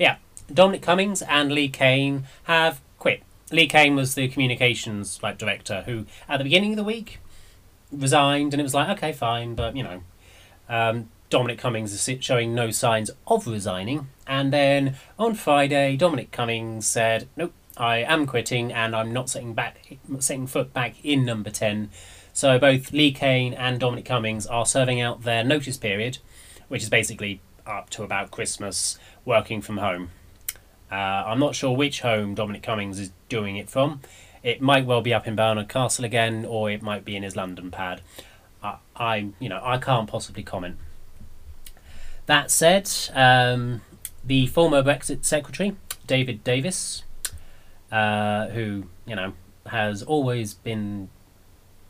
Yeah, 0.01 0.17
Dominic 0.53 0.83
Cummings 0.83 1.23
and 1.23 1.53
Lee 1.53 1.69
Cain 1.69 2.25
have 2.45 2.81
quit. 2.99 3.23
Lee 3.53 3.69
Cain 3.69 3.95
was 3.95 4.17
the 4.17 4.27
communications 4.27 5.23
like 5.23 5.39
director 5.39 5.83
who, 5.87 6.07
at 6.29 6.39
the 6.39 6.45
beginning 6.45 6.73
of 6.73 6.77
the 6.77 6.85
week, 6.85 7.21
resigned, 7.93 8.53
and 8.53 8.61
it 8.61 8.65
was 8.65 8.75
like, 8.75 8.89
okay, 8.99 9.13
fine, 9.13 9.55
but 9.55 9.77
you 9.77 9.85
know, 9.85 10.03
um, 10.69 11.09
Dominic 11.29 11.59
Cummings 11.59 11.93
is 11.93 12.25
showing 12.25 12.53
no 12.53 12.73
signs 12.73 13.13
of 13.29 13.47
resigning. 13.47 14.09
And 14.27 14.53
then 14.53 14.97
on 15.21 15.35
Friday, 15.35 15.97
Dominic 15.97 16.33
Cummings 16.33 16.89
said, 16.89 17.29
nope, 17.37 17.53
I 17.81 17.99
am 17.99 18.27
quitting, 18.27 18.71
and 18.73 18.95
I'm 18.95 19.11
not 19.13 19.31
setting 19.31 19.55
back, 19.55 19.97
setting 20.19 20.47
foot 20.47 20.75
back 20.75 21.03
in 21.03 21.25
number 21.25 21.51
ten. 21.51 21.91
So 22.33 22.59
both 22.59 22.93
Lee 22.93 23.11
Cain 23.11 23.55
and 23.55 23.81
Dominic 23.81 24.05
Cummings 24.05 24.47
are 24.47 24.67
serving 24.67 25.01
out 25.01 25.23
their 25.23 25.43
notice 25.43 25.79
period, 25.79 26.19
which 26.69 26.83
is 26.83 26.91
basically 26.91 27.41
up 27.67 27.89
to 27.91 28.03
about 28.03 28.31
Christmas, 28.31 28.99
working 29.25 29.63
from 29.63 29.79
home. 29.79 30.11
Uh, 30.93 30.95
I'm 30.95 31.39
not 31.39 31.55
sure 31.55 31.75
which 31.75 32.03
home 32.03 32.35
Dominic 32.35 32.63
Cummings 32.63 32.99
is 32.99 33.13
doing 33.29 33.57
it 33.57 33.71
from. 33.71 34.01
It 34.43 34.61
might 34.61 34.85
well 34.85 35.01
be 35.01 35.15
up 35.15 35.27
in 35.27 35.35
Barnard 35.35 35.69
Castle 35.69 36.05
again, 36.05 36.45
or 36.45 36.71
it 36.71 36.83
might 36.83 37.05
be 37.05 37.17
in 37.17 37.23
his 37.23 37.35
London 37.35 37.71
pad. 37.71 38.03
I, 38.63 38.77
I 38.95 39.29
you 39.39 39.49
know, 39.49 39.61
I 39.63 39.79
can't 39.79 40.09
possibly 40.09 40.43
comment. 40.43 40.77
That 42.27 42.51
said, 42.51 42.91
um, 43.15 43.81
the 44.25 44.47
former 44.47 44.83
Brexit 44.83 45.25
secretary, 45.25 45.77
David 46.07 46.45
Davis, 46.45 47.05
uh, 47.91 48.49
who 48.49 48.85
you 49.07 49.17
know 49.17 49.33
has 49.67 50.03
always 50.03 50.55
been. 50.55 51.09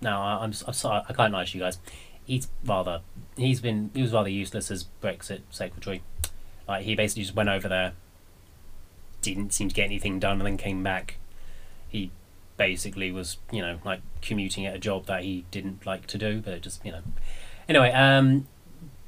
No, 0.03 0.19
I, 0.19 0.45
I'm, 0.45 0.53
I'm 0.67 0.73
sorry, 0.73 1.03
I 1.09 1.13
can't 1.13 1.33
to 1.33 1.59
you 1.59 1.63
guys. 1.63 1.79
He's 2.25 2.49
rather, 2.65 3.01
he's 3.37 3.61
been, 3.61 3.91
he 3.93 4.01
was 4.01 4.13
rather 4.13 4.31
useless 4.31 4.71
as 4.71 4.87
Brexit 5.03 5.41
secretary. 5.51 6.03
Like 6.67 6.85
he 6.85 6.95
basically 6.95 7.25
just 7.25 7.35
went 7.35 7.49
over 7.49 7.69
there, 7.69 7.93
didn't 9.21 9.53
seem 9.53 9.69
to 9.69 9.75
get 9.75 9.85
anything 9.85 10.19
done, 10.19 10.39
and 10.39 10.47
then 10.47 10.57
came 10.57 10.83
back. 10.83 11.17
He 11.89 12.13
basically 12.57 13.11
was, 13.11 13.39
you 13.51 13.61
know, 13.61 13.79
like 13.85 14.01
commuting 14.23 14.65
at 14.65 14.75
a 14.75 14.79
job 14.79 15.07
that 15.07 15.23
he 15.23 15.45
didn't 15.51 15.85
like 15.85 16.07
to 16.07 16.19
do, 16.19 16.41
but 16.41 16.63
just, 16.63 16.85
you 16.85 16.93
know. 16.93 17.03
Anyway, 17.69 17.91
um, 17.91 18.47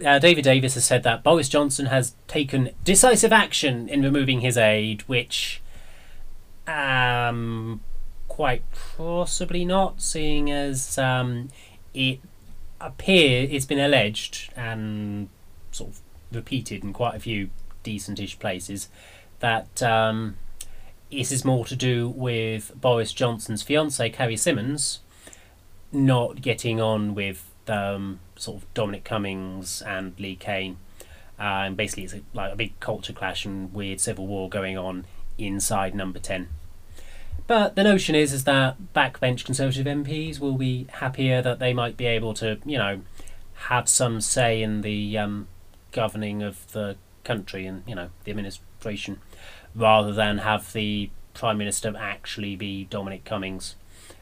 uh, 0.04 0.18
David 0.18 0.44
Davis 0.44 0.74
has 0.74 0.84
said 0.84 1.02
that 1.04 1.22
Boris 1.22 1.48
Johnson 1.48 1.86
has 1.86 2.16
taken 2.26 2.70
decisive 2.84 3.32
action 3.32 3.88
in 3.88 4.02
removing 4.02 4.40
his 4.40 4.58
aid, 4.58 5.02
which, 5.02 5.61
um, 6.66 7.80
quite 8.28 8.62
possibly 8.96 9.64
not, 9.64 10.00
seeing 10.00 10.50
as 10.50 10.98
um, 10.98 11.48
it 11.94 12.20
appear 12.80 13.46
it's 13.48 13.64
been 13.64 13.78
alleged 13.78 14.52
and 14.56 15.28
sort 15.70 15.90
of 15.90 16.00
repeated 16.32 16.82
in 16.82 16.92
quite 16.92 17.14
a 17.14 17.20
few 17.20 17.48
decentish 17.84 18.36
places 18.40 18.88
that 19.38 19.82
um, 19.82 20.36
this 21.10 21.30
is 21.30 21.44
more 21.44 21.64
to 21.64 21.76
do 21.76 22.08
with 22.08 22.72
Boris 22.74 23.12
Johnson's 23.12 23.62
fiancee 23.62 24.10
Carrie 24.10 24.36
Symonds 24.36 25.00
not 25.92 26.40
getting 26.40 26.80
on 26.80 27.14
with 27.14 27.50
um, 27.68 28.20
sort 28.36 28.62
of 28.62 28.74
Dominic 28.74 29.04
Cummings 29.04 29.82
and 29.82 30.18
Lee 30.18 30.36
Cain. 30.36 30.78
Uh, 31.38 31.66
and 31.66 31.76
basically, 31.76 32.04
it's 32.04 32.14
a, 32.14 32.22
like 32.32 32.52
a 32.52 32.56
big 32.56 32.78
culture 32.80 33.12
clash 33.12 33.44
and 33.44 33.72
weird 33.74 34.00
civil 34.00 34.26
war 34.26 34.48
going 34.48 34.78
on 34.78 35.04
inside 35.38 35.94
Number 35.94 36.18
Ten. 36.18 36.48
But 37.46 37.74
the 37.74 37.82
notion 37.82 38.14
is 38.14 38.32
is 38.32 38.44
that 38.44 38.76
backbench 38.94 39.44
Conservative 39.44 39.86
MPs 39.86 40.38
will 40.38 40.56
be 40.56 40.86
happier 40.90 41.42
that 41.42 41.58
they 41.58 41.72
might 41.72 41.96
be 41.96 42.06
able 42.06 42.34
to, 42.34 42.58
you 42.64 42.78
know, 42.78 43.00
have 43.54 43.88
some 43.88 44.20
say 44.20 44.62
in 44.62 44.80
the 44.82 45.18
um, 45.18 45.48
governing 45.90 46.42
of 46.42 46.70
the 46.72 46.96
country 47.24 47.66
and 47.66 47.84
you 47.86 47.94
know 47.94 48.10
the 48.24 48.30
administration 48.32 49.20
rather 49.74 50.12
than 50.12 50.38
have 50.38 50.72
the 50.72 51.10
Prime 51.34 51.58
Minister 51.58 51.92
actually 51.96 52.56
be 52.56 52.84
Dominic 52.84 53.24
Cummings. 53.24 53.76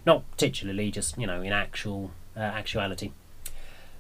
Not 0.07 0.25
titularly, 0.37 0.93
just, 0.93 1.19
you 1.19 1.27
know, 1.27 1.43
in 1.43 1.53
actual 1.53 2.11
uh, 2.37 2.41
actuality. 2.41 3.13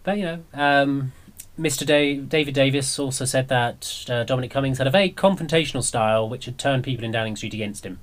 But, 0.02 0.19
you 0.19 0.25
know, 0.25 0.45
um, 0.55 1.12
Mr. 1.59 1.85
David 2.28 2.54
Davis 2.54 2.99
also 2.99 3.25
said 3.25 3.49
that 3.49 4.07
uh, 4.09 4.25
Dominic 4.25 4.50
Cummings 4.50 4.78
had 4.78 4.87
a 4.87 4.90
very 4.90 5.11
confrontational 5.11 5.83
style 5.83 6.28
which 6.28 6.47
had 6.47 6.59
turned 6.59 6.85
people 6.85 7.04
in 7.04 7.11
Downing 7.11 7.37
Street 7.37 7.54
against 7.54 7.85
him. 7.85 8.00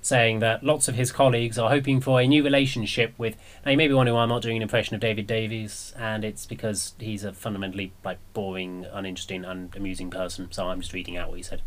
Saying 0.00 0.40
that 0.40 0.64
lots 0.64 0.88
of 0.88 0.96
his 0.96 1.12
colleagues 1.12 1.58
are 1.58 1.70
hoping 1.70 2.00
for 2.00 2.20
a 2.20 2.26
new 2.26 2.42
relationship 2.42 3.14
with. 3.18 3.36
Now, 3.64 3.70
you 3.70 3.76
may 3.76 3.86
be 3.86 3.94
wondering 3.94 4.16
why 4.16 4.22
I'm 4.22 4.30
not 4.30 4.42
doing 4.42 4.56
an 4.56 4.62
impression 4.62 4.94
of 4.96 5.00
David 5.00 5.28
Davis, 5.28 5.94
and 5.96 6.24
it's 6.24 6.44
because 6.44 6.94
he's 6.98 7.22
a 7.22 7.32
fundamentally 7.32 7.92
like 8.04 8.18
boring, 8.32 8.86
uninteresting, 8.92 9.44
unamusing 9.44 10.10
person. 10.10 10.50
So 10.50 10.68
I'm 10.68 10.80
just 10.80 10.92
reading 10.92 11.16
out 11.16 11.28
what 11.28 11.36
he 11.36 11.42
said 11.42 11.62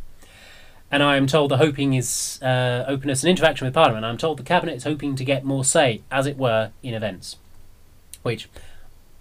and 0.91 1.03
I 1.03 1.17
am 1.17 1.27
told 1.27 1.51
the 1.51 1.57
hoping 1.57 1.93
is 1.93 2.39
uh, 2.41 2.85
openness 2.87 3.23
and 3.23 3.29
interaction 3.29 3.65
with 3.65 3.73
Parliament. 3.73 4.05
I'm 4.05 4.17
told 4.17 4.37
the 4.37 4.43
Cabinet 4.43 4.75
is 4.75 4.83
hoping 4.83 5.15
to 5.15 5.25
get 5.25 5.43
more 5.43 5.65
say, 5.65 6.03
as 6.11 6.27
it 6.27 6.37
were, 6.37 6.71
in 6.83 6.93
events. 6.93 7.37
Which, 8.21 8.49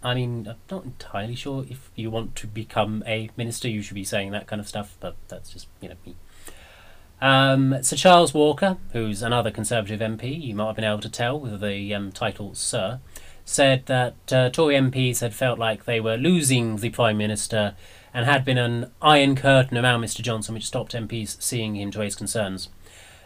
I 0.05 0.15
mean, 0.15 0.47
I'm 0.47 0.57
not 0.71 0.85
entirely 0.85 1.35
sure 1.35 1.65
if 1.69 1.91
you 1.95 2.11
want 2.11 2.37
to 2.37 2.47
become 2.47 3.03
a 3.07 3.31
minister, 3.37 3.69
you 3.69 3.81
should 3.81 3.95
be 3.95 4.05
saying 4.05 4.33
that 4.33 4.47
kind 4.47 4.61
of 4.61 4.69
stuff, 4.69 4.97
but 5.01 5.17
that's 5.29 5.51
just, 5.51 5.67
you 5.81 5.89
know, 5.89 5.97
me. 6.05 6.17
Um, 7.23 7.83
Sir 7.83 7.97
Charles 7.97 8.35
Walker, 8.35 8.77
who's 8.93 9.23
another 9.23 9.51
Conservative 9.51 10.01
MP, 10.01 10.41
you 10.41 10.55
might 10.55 10.67
have 10.67 10.77
been 10.77 10.85
able 10.85 11.01
to 11.01 11.09
tell 11.09 11.41
with 11.41 11.61
the 11.61 11.95
um, 11.95 12.13
title 12.13 12.55
Sir, 12.55 13.01
said 13.47 13.87
that 13.87 14.33
uh, 14.33 14.51
Tory 14.51 14.75
MPs 14.75 15.21
had 15.21 15.35
felt 15.35 15.59
like 15.59 15.85
they 15.85 16.01
were 16.01 16.17
losing 16.17 16.77
the 16.77 16.91
Prime 16.91 17.17
Minister 17.17 17.75
and 18.13 18.27
had 18.27 18.45
been 18.45 18.59
an 18.59 18.91
iron 19.01 19.37
curtain 19.37 19.79
around 19.79 20.03
Mr 20.03 20.21
Johnson 20.21 20.55
which 20.55 20.67
stopped 20.67 20.93
MPs 20.93 21.41
seeing 21.43 21.77
him 21.77 21.91
to 21.93 22.01
raise 22.01 22.15
concerns. 22.15 22.69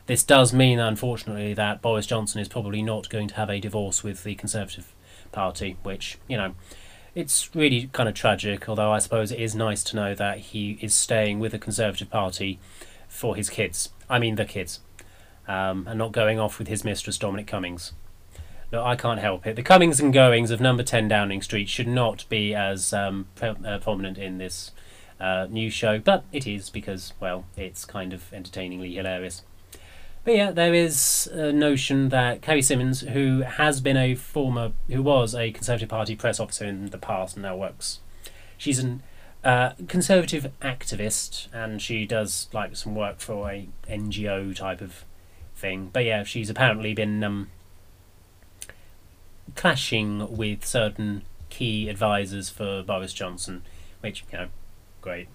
This 0.07 0.23
does 0.23 0.53
mean, 0.53 0.79
unfortunately, 0.79 1.53
that 1.55 1.83
Boris 1.83 2.07
Johnson 2.07 2.41
is 2.41 2.49
probably 2.49 2.83
not 2.83 3.11
going 3.11 3.29
to 3.29 3.35
have 3.35 3.51
a 3.51 3.61
divorce 3.61 4.03
with 4.03 4.25
the 4.25 4.35
Conservative 4.37 4.95
Party, 5.33 5.77
which, 5.83 6.19
you 6.29 6.37
know, 6.37 6.55
it's 7.15 7.55
really 7.55 7.89
kind 7.93 8.09
of 8.09 8.15
tragic, 8.15 8.69
although 8.69 8.93
I 8.93 8.99
suppose 8.99 9.33
it 9.33 9.41
is 9.41 9.55
nice 9.55 9.83
to 9.85 9.97
know 9.97 10.15
that 10.15 10.39
he 10.39 10.79
is 10.81 10.95
staying 10.95 11.41
with 11.41 11.53
the 11.53 11.59
Conservative 11.59 12.11
Party 12.11 12.59
for 13.09 13.35
his 13.35 13.51
kids. 13.51 13.91
I 14.09 14.19
mean, 14.19 14.37
the 14.37 14.45
kids. 14.45 14.81
Um, 15.47 15.87
and 15.89 15.99
not 15.99 16.13
going 16.13 16.39
off 16.39 16.59
with 16.59 16.69
his 16.69 16.85
mistress, 16.85 17.17
Dominic 17.19 17.47
Cummings. 17.47 17.93
Look, 18.71 18.85
I 18.85 18.97
can't 18.97 19.19
help 19.19 19.47
it. 19.47 19.57
The 19.57 19.63
comings 19.63 19.99
and 19.99 20.13
goings 20.13 20.51
of 20.51 20.61
Number 20.61 20.83
Ten 20.83 21.09
Downing 21.09 21.41
Street 21.41 21.71
should 21.71 21.89
not 21.89 22.29
be 22.29 22.55
as 22.55 22.93
um, 22.93 23.27
pre- 23.35 23.55
uh, 23.67 23.79
prominent 23.79 24.19
in 24.19 24.37
this 24.37 24.73
uh, 25.19 25.47
news 25.49 25.73
show, 25.73 25.99
but 25.99 26.25
it 26.33 26.47
is 26.47 26.69
because, 26.69 27.15
well, 27.19 27.47
it's 27.57 27.87
kind 27.87 28.13
of 28.13 28.31
entertainingly 28.33 28.95
hilarious. 28.95 29.43
But 30.25 30.35
yeah, 30.35 30.51
there 30.51 30.75
is 30.75 31.29
a 31.33 31.53
notion 31.53 32.11
that 32.11 32.43
Carrie 32.43 32.63
Symonds, 32.63 33.01
who 33.01 33.41
has 33.41 33.81
been 33.81 33.97
a 33.97 34.15
former, 34.15 34.73
who 34.89 35.03
was 35.03 35.35
a 35.35 35.53
Conservative 35.53 35.89
Party 35.89 36.15
press 36.15 36.39
officer 36.39 36.67
in 36.67 36.87
the 36.87 36.99
past 36.99 37.37
and 37.37 37.45
now 37.45 37.57
works, 37.57 38.01
she's 38.59 38.79
an 38.79 39.03
uh, 39.45 39.73
conservative 39.87 40.51
activist 40.61 41.47
and 41.53 41.81
she 41.81 42.05
does 42.05 42.49
like 42.53 42.77
some 42.77 42.95
work 42.95 43.21
for 43.21 43.51
a 43.51 43.69
NGO 43.89 44.55
type 44.55 44.81
of 44.81 45.05
thing. 45.57 45.91
But 45.93 46.05
yeah, 46.05 46.25
she's 46.25 46.51
apparently 46.51 46.93
been 46.93 47.23
um, 47.25 47.49
clashing 49.55 50.37
with 50.37 50.65
certain 50.67 51.23
key 51.51 51.89
advisors 51.89 52.51
for 52.51 52.83
Boris 52.83 53.13
Johnson, 53.13 53.63
which 54.01 54.25
you 54.33 54.39
know, 54.39 54.49
great. 55.01 55.29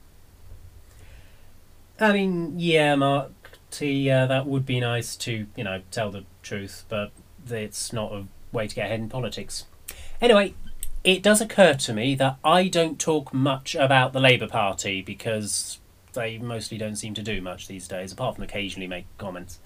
I 2.00 2.12
mean, 2.12 2.56
yeah, 2.58 2.96
Mark 2.96 3.43
That 3.80 4.46
would 4.46 4.66
be 4.66 4.80
nice 4.80 5.16
to 5.18 5.48
you 5.56 5.64
know 5.64 5.82
tell 5.92 6.12
the 6.12 6.26
truth, 6.42 6.86
but 6.90 7.12
it's 7.50 7.92
not 7.94 8.12
a 8.12 8.26
way 8.52 8.68
to 8.68 8.76
get 8.76 8.86
ahead 8.86 9.00
in 9.00 9.10
politics. 9.10 9.66
Anyway, 10.22 10.54
it 11.04 11.22
does 11.22 11.42
occur 11.42 11.74
to 11.74 11.94
me 11.94 12.16
that 12.16 12.38
I 12.44 12.68
don't 12.68 13.00
talk 13.00 13.34
much 13.34 13.76
about 13.76 14.14
the 14.14 14.20
Labour 14.20 14.48
Party 14.48 15.02
because 15.02 15.80
they 16.14 16.38
mostly 16.38 16.78
don't 16.78 16.96
seem 16.96 17.14
to 17.16 17.24
do 17.24 17.42
much 17.42 17.68
these 17.68 17.88
days, 17.88 18.12
apart 18.12 18.36
from 18.36 18.44
occasionally 18.44 18.88
make 18.88 19.06
comments. 19.18 19.60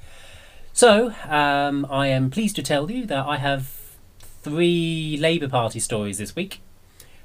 So, 0.73 1.13
um, 1.27 1.85
I 1.89 2.07
am 2.07 2.29
pleased 2.29 2.55
to 2.57 2.63
tell 2.63 2.89
you 2.89 3.05
that 3.07 3.25
I 3.25 3.37
have 3.37 3.71
three 4.19 5.17
Labour 5.19 5.49
Party 5.49 5.79
stories 5.79 6.17
this 6.17 6.35
week, 6.35 6.61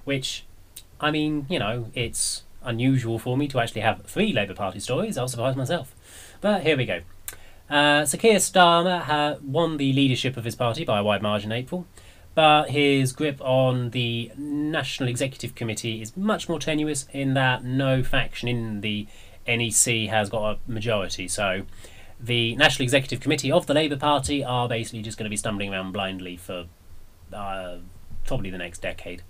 which, 0.05 0.45
I 1.01 1.11
mean, 1.11 1.47
you 1.49 1.59
know, 1.59 1.91
it's 1.95 2.43
unusual 2.65 3.19
for 3.19 3.37
me 3.37 3.49
to 3.49 3.61
actually 3.61 3.83
have 3.83 4.03
three 4.03 4.33
Labour 4.33 4.55
Party 4.55 4.81
stories. 4.81 5.19
I'll 5.19 5.29
surprise 5.29 5.57
myself. 5.57 5.95
But 6.41 6.63
here 6.63 6.77
we 6.77 6.87
go. 6.87 7.01
Uh, 7.71 8.05
so 8.05 8.19
Keir 8.19 8.37
Starmer 8.37 9.41
won 9.41 9.79
the 9.79 9.93
leadership 9.93 10.37
of 10.37 10.45
his 10.45 10.55
party 10.55 10.85
by 10.85 10.99
a 10.99 11.05
wide 11.05 11.23
margin 11.23 11.53
in 11.53 11.59
April, 11.59 11.87
but 12.35 12.71
his 12.71 13.13
grip 13.13 13.41
on 13.41 13.91
the 13.91 14.31
National 14.37 15.09
Executive 15.09 15.55
Committee 15.55 16.03
is 16.03 16.17
much 16.17 16.49
more 16.49 16.59
tenuous 16.59 17.07
in 17.13 17.35
that 17.35 17.65
no 17.65 18.03
faction 18.03 18.49
in 18.49 18.81
the 18.83 19.07
NEC 19.47 20.09
has 20.09 20.29
got 20.29 20.57
a 20.57 20.71
majority. 20.71 21.29
So 21.29 21.63
the 22.21 22.55
National 22.57 22.85
Executive 22.85 23.21
Committee 23.21 23.51
of 23.51 23.67
the 23.67 23.75
Labour 23.75 23.97
Party 23.97 24.45
are 24.45 24.69
basically 24.69 25.03
just 25.03 25.17
going 25.17 25.25
to 25.25 25.31
be 25.31 25.37
stumbling 25.37 25.73
around 25.73 25.93
blindly 25.93 26.37
for 26.37 26.67
uh, 27.33 27.77
probably 28.27 28.51
the 28.51 28.59
next 28.59 28.83
decade. 28.83 29.23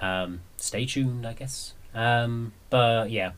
Um, 0.00 0.40
stay 0.56 0.84
tuned, 0.84 1.26
I 1.26 1.32
guess. 1.32 1.74
Um, 1.94 2.52
but 2.70 3.10
yeah, 3.10 3.32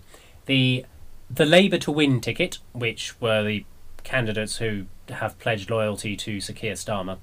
the 0.47 0.85
the 1.31 1.47
Labour 1.47 1.79
to 1.79 1.93
win 1.93 2.21
ticket, 2.21 2.59
which 2.73 3.21
were 3.21 3.43
the 3.43 3.65
candidates 4.03 4.57
who 4.57 4.87
have 5.09 5.39
pledged 5.39 5.71
loyalty 5.71 6.17
to 6.17 6.41
Sir 6.41 6.53
Keir 6.53 6.75
Starmer. 6.75 7.19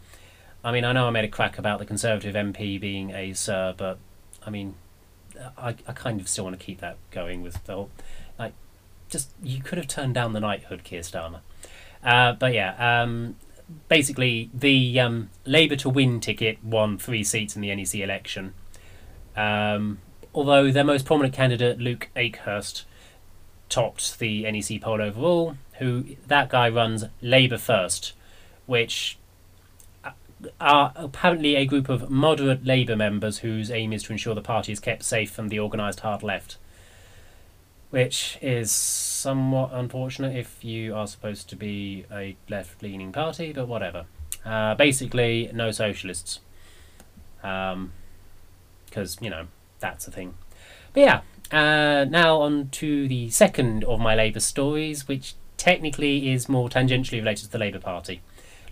I 0.63 0.72
mean, 0.72 0.86
I 0.86 0.91
know 0.91 1.07
I 1.07 1.10
made 1.12 1.25
a 1.25 1.29
crack 1.29 1.57
about 1.57 1.79
the 1.79 1.86
Conservative 1.86 2.36
MP 2.36 2.79
being 2.79 3.12
a 3.12 3.34
Sir, 3.34 3.74
but 3.77 3.98
I 4.46 4.50
mean, 4.50 4.75
I, 5.57 5.75
I 5.88 5.93
kind 5.93 6.19
of 6.19 6.27
still 6.27 6.46
want 6.46 6.60
to 6.60 6.65
keep 6.65 6.79
that 6.79 6.98
going 7.12 7.41
with 7.41 7.63
the 7.65 7.74
whole, 7.74 7.89
like, 8.39 8.53
just 9.10 9.29
you 9.41 9.62
could 9.62 9.77
have 9.77 9.88
turned 9.88 10.13
down 10.13 10.34
the 10.34 10.39
knighthood, 10.39 10.84
Keir 10.84 11.01
Starmer. 11.01 11.39
Uh, 12.03 12.34
but 12.34 12.53
yeah, 12.53 13.01
um, 13.03 13.36
basically 13.89 14.50
the 14.53 15.00
um, 15.00 15.29
Labour 15.46 15.75
to 15.77 15.89
win 15.89 16.19
ticket 16.19 16.63
won 16.63 16.98
three 16.98 17.24
seats 17.24 17.55
in 17.55 17.62
the 17.62 17.74
NEC 17.74 17.96
election. 17.96 18.53
Um, 19.36 20.00
although 20.38 20.72
their 20.72 20.84
most 20.84 21.03
prominent 21.03 21.34
candidate, 21.34 21.79
Luke 21.79 22.10
Akehurst, 22.15 22.84
topped 23.70 24.20
the 24.20 24.44
NEC 24.44 24.79
poll 24.79 25.01
overall. 25.01 25.58
Who 25.79 26.06
that 26.27 26.50
guy 26.50 26.70
runs 26.70 27.05
Labour 27.22 27.57
First, 27.57 28.14
which 28.68 29.18
are 30.61 30.94
apparently 30.96 31.55
a 31.55 31.66
group 31.66 31.90
of 31.90 32.11
moderate 32.11 32.64
Labour 32.64 32.96
members 32.96 33.40
whose 33.40 33.72
aim 33.72 33.92
is 33.92 34.03
to 34.03 34.11
ensure 34.11 34.35
the 34.35 34.42
party 34.42 34.72
is 34.72 34.79
kept 34.79 35.03
safe 35.03 35.31
from 35.31 35.48
the 35.50 35.59
organised 35.59 36.01
hard 36.01 36.22
left. 36.22 36.57
Which 37.90 38.38
is 38.40 38.72
somewhat 38.72 39.72
unfortunate 39.74 40.35
if 40.35 40.64
you 40.64 40.94
are 40.94 41.07
supposed 41.07 41.50
to 41.50 41.55
be 41.55 42.05
a 42.11 42.35
left 42.48 42.83
leaning 42.83 43.11
party, 43.11 43.53
but 43.53 43.68
whatever. 43.68 44.05
Uh, 44.46 44.75
basically, 44.75 45.50
no 45.51 45.72
socialists. 45.72 46.42
Because, 47.42 47.74
um, 47.74 47.92
you 49.22 49.29
know, 49.31 49.48
that's 49.79 50.07
a 50.07 50.11
thing. 50.11 50.35
But 50.94 51.00
yeah, 51.01 51.22
uh, 51.51 52.05
now 52.05 52.42
on 52.42 52.70
to 52.70 53.07
the 53.07 53.29
second 53.29 53.83
of 53.83 54.00
my 54.00 54.16
Labour 54.16 54.40
stories, 54.40 55.07
which 55.07 55.35
technically 55.57 56.31
is 56.31 56.50
more 56.50 56.70
tangentially 56.70 57.20
related 57.20 57.46
to 57.46 57.51
the 57.51 57.57
Labour 57.57 57.79
Party. 57.79 58.22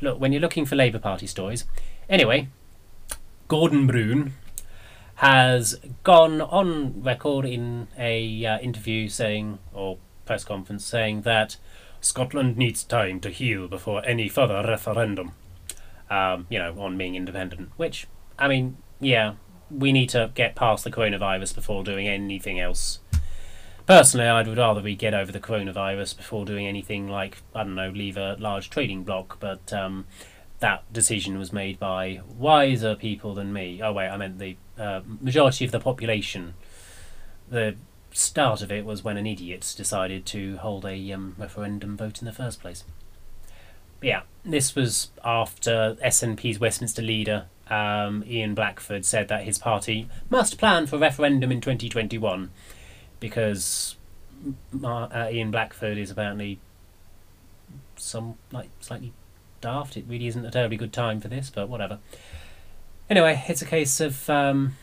Look, 0.02 0.20
when 0.20 0.32
you're 0.32 0.42
looking 0.42 0.66
for 0.66 0.76
Labour 0.76 1.00
Party 1.00 1.28
stories. 1.28 1.66
Anyway, 2.10 2.50
Gordon 3.48 3.88
Brown 3.88 4.34
has 5.16 5.80
gone 6.04 6.42
on 6.42 7.02
record 7.02 7.46
in 7.46 7.88
a 7.98 8.46
uh, 8.46 8.60
interview 8.60 9.08
saying, 9.08 9.60
or 9.74 9.98
press 10.26 10.44
conference 10.44 10.86
saying 10.86 11.22
that 11.22 11.58
Scotland 12.02 12.58
needs 12.58 12.84
time 12.84 13.20
to 13.22 13.30
heal 13.30 13.68
before 13.68 14.06
any 14.06 14.28
further 14.28 14.64
referendum. 14.68 15.32
Um, 16.10 16.46
you 16.50 16.60
know, 16.60 16.80
on 16.80 16.98
being 16.98 17.16
independent. 17.16 17.72
Which, 17.78 18.06
I 18.38 18.48
mean, 18.48 18.78
yeah, 19.00 19.36
we 19.78 19.92
need 19.92 20.10
to 20.10 20.32
get 20.36 20.56
past 20.56 20.84
the 20.84 20.92
coronavirus 20.92 21.56
before 21.56 21.84
doing 21.84 22.08
anything 22.08 22.60
else. 22.60 23.00
Personally, 23.86 24.28
I'd 24.28 24.48
rather 24.48 24.82
we 24.82 24.96
get 24.96 25.14
over 25.14 25.32
the 25.32 25.40
coronavirus 25.40 26.18
before 26.18 26.46
doing 26.46 26.66
anything 26.66 27.08
like, 27.08 27.38
I 27.54 27.64
don't 27.64 27.76
know, 27.76 27.90
leave 27.90 28.18
a 28.18 28.36
large 28.40 28.70
trading 28.70 29.04
block, 29.04 29.38
but 29.40 29.72
um, 29.72 30.06
that 30.60 30.92
decision 30.92 31.38
was 31.38 31.54
made 31.54 31.80
by 31.80 32.22
wiser 32.28 32.96
people 32.96 33.36
than 33.36 33.54
me. 33.54 33.82
Oh, 33.84 33.94
wait, 33.94 34.10
I 34.10 34.18
meant 34.18 34.40
the 34.40 34.58
uh, 34.80 35.02
majority 35.22 35.66
of 35.66 35.72
the 35.72 35.80
population. 35.80 36.56
The 37.48 37.76
start 38.12 38.64
of 38.64 38.72
it 38.72 38.86
was 38.86 39.04
when 39.04 39.18
an 39.18 39.28
idiot 39.28 39.76
decided 39.78 40.26
to 40.28 40.58
hold 40.58 40.86
a 40.86 41.12
um, 41.12 41.36
referendum 41.38 41.96
vote 41.96 42.20
in 42.20 42.26
the 42.26 42.34
first 42.34 42.62
place. 42.62 42.84
But 44.00 44.08
yeah, 44.08 44.22
this 44.44 44.74
was 44.74 45.12
after 45.24 45.96
SNP's 46.04 46.60
Westminster 46.60 47.04
leader 47.04 47.46
um, 47.70 48.24
Ian 48.28 48.54
Blackford 48.54 49.06
said 49.06 49.28
that 49.28 49.44
his 49.44 49.58
party 49.58 50.08
must 50.30 50.58
plan 50.58 50.86
for 50.88 50.98
a 50.98 51.00
referendum 51.00 51.52
in 51.52 51.62
2021 51.62 52.52
because 53.20 53.96
uh, 54.84 55.28
Ian 55.32 55.52
Blackford 55.52 55.98
is 55.98 56.12
apparently 56.12 56.60
some 57.96 58.36
like 58.52 58.70
slightly 58.80 59.14
daft. 59.62 59.98
It 59.98 60.06
really 60.08 60.28
isn't 60.28 60.46
a 60.46 60.52
terribly 60.52 60.78
good 60.78 60.94
time 60.94 61.20
for 61.20 61.28
this, 61.28 61.50
but 61.50 61.70
whatever. 61.70 62.00
Anyway, 63.10 63.44
it's 63.48 63.62
a 63.62 63.66
case 63.66 64.00
of 64.00 64.30
um, 64.30 64.76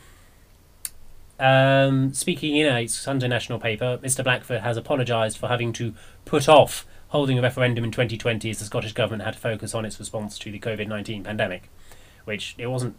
um, 1.39 2.13
speaking 2.13 2.55
in 2.55 2.67
a 2.67 2.87
Sunday 2.87 3.27
national 3.27 3.59
paper. 3.59 3.99
Mr. 4.01 4.23
Blackford 4.23 4.61
has 4.61 4.77
apologised 4.77 5.37
for 5.37 5.47
having 5.47 5.73
to 5.73 5.93
put 6.25 6.47
off 6.47 6.85
holding 7.09 7.37
a 7.37 7.41
referendum 7.41 7.83
in 7.83 7.91
2020 7.91 8.49
as 8.49 8.59
the 8.59 8.65
Scottish 8.65 8.93
government 8.93 9.23
had 9.23 9.35
to 9.35 9.39
focus 9.39 9.75
on 9.75 9.85
its 9.85 9.99
response 9.99 10.39
to 10.39 10.51
the 10.51 10.59
COVID 10.59 10.87
19 10.87 11.23
pandemic 11.23 11.69
which 12.25 12.55
it 12.57 12.67
wasn't 12.67 12.95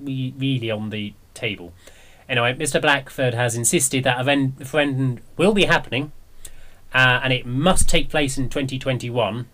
really 0.00 0.70
on 0.70 0.90
the 0.90 1.14
table. 1.34 1.72
Anyway, 2.28 2.54
Mr. 2.54 2.80
Blackford 2.80 3.34
has 3.34 3.54
insisted 3.54 4.04
that 4.04 4.20
a 4.20 4.24
referendum 4.58 5.20
will 5.36 5.52
be 5.52 5.64
happening, 5.64 6.12
uh, 6.94 7.20
and 7.22 7.32
it 7.32 7.44
must 7.44 7.88
take 7.88 8.08
place 8.08 8.38
in 8.38 8.48
2021, 8.48 9.48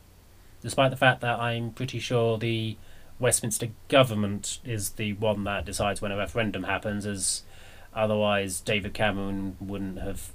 despite 0.60 0.90
the 0.90 0.96
fact 0.96 1.20
that 1.20 1.38
I'm 1.38 1.72
pretty 1.72 1.98
sure 1.98 2.38
the 2.38 2.76
Westminster 3.18 3.68
government 3.88 4.60
is 4.64 4.90
the 4.90 5.14
one 5.14 5.44
that 5.44 5.64
decides 5.64 6.00
when 6.00 6.12
a 6.12 6.16
referendum 6.16 6.64
happens, 6.64 7.04
as 7.04 7.42
otherwise 7.94 8.60
David 8.60 8.94
Cameron 8.94 9.56
wouldn't 9.60 9.98
have, 9.98 10.30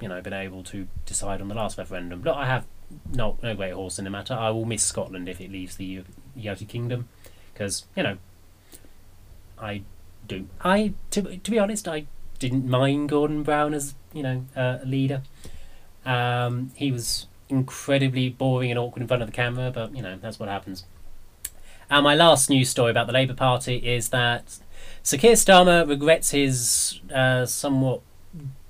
you 0.00 0.08
know, 0.08 0.20
been 0.20 0.32
able 0.32 0.64
to 0.64 0.88
decide 1.06 1.40
on 1.40 1.48
the 1.48 1.54
last 1.54 1.78
referendum. 1.78 2.22
But 2.22 2.34
I 2.34 2.46
have 2.46 2.66
no 3.12 3.38
no 3.42 3.54
great 3.54 3.72
horse 3.72 3.98
in 3.98 4.04
the 4.04 4.10
matter. 4.10 4.34
I 4.34 4.50
will 4.50 4.64
miss 4.64 4.82
Scotland 4.82 5.28
if 5.28 5.40
it 5.40 5.52
leaves 5.52 5.76
the 5.76 6.02
United 6.34 6.68
Kingdom 6.68 7.08
because 7.54 7.86
you 7.96 8.02
know 8.02 8.18
I 9.58 9.82
do 10.28 10.46
I 10.62 10.92
to 11.10 11.38
to 11.38 11.50
be 11.50 11.58
honest 11.58 11.88
I 11.88 12.06
didn't 12.38 12.68
mind 12.68 13.08
Gordon 13.08 13.42
Brown 13.42 13.72
as 13.72 13.94
you 14.12 14.22
know 14.22 14.44
uh, 14.56 14.78
a 14.82 14.86
leader. 14.86 15.22
Um, 16.04 16.72
he 16.74 16.92
was 16.92 17.26
incredibly 17.48 18.28
boring 18.28 18.70
and 18.70 18.78
awkward 18.78 19.00
in 19.00 19.08
front 19.08 19.22
of 19.22 19.28
the 19.28 19.32
camera, 19.32 19.70
but 19.70 19.96
you 19.96 20.02
know 20.02 20.18
that's 20.20 20.38
what 20.38 20.48
happens. 20.48 20.84
And 21.88 22.04
my 22.04 22.14
last 22.14 22.50
news 22.50 22.68
story 22.68 22.90
about 22.90 23.06
the 23.06 23.12
Labour 23.12 23.34
Party 23.34 23.76
is 23.76 24.08
that 24.10 24.58
Sir 25.02 25.18
Keir 25.18 25.34
Starmer 25.34 25.88
regrets 25.88 26.30
his 26.30 27.00
uh, 27.14 27.46
somewhat 27.46 28.00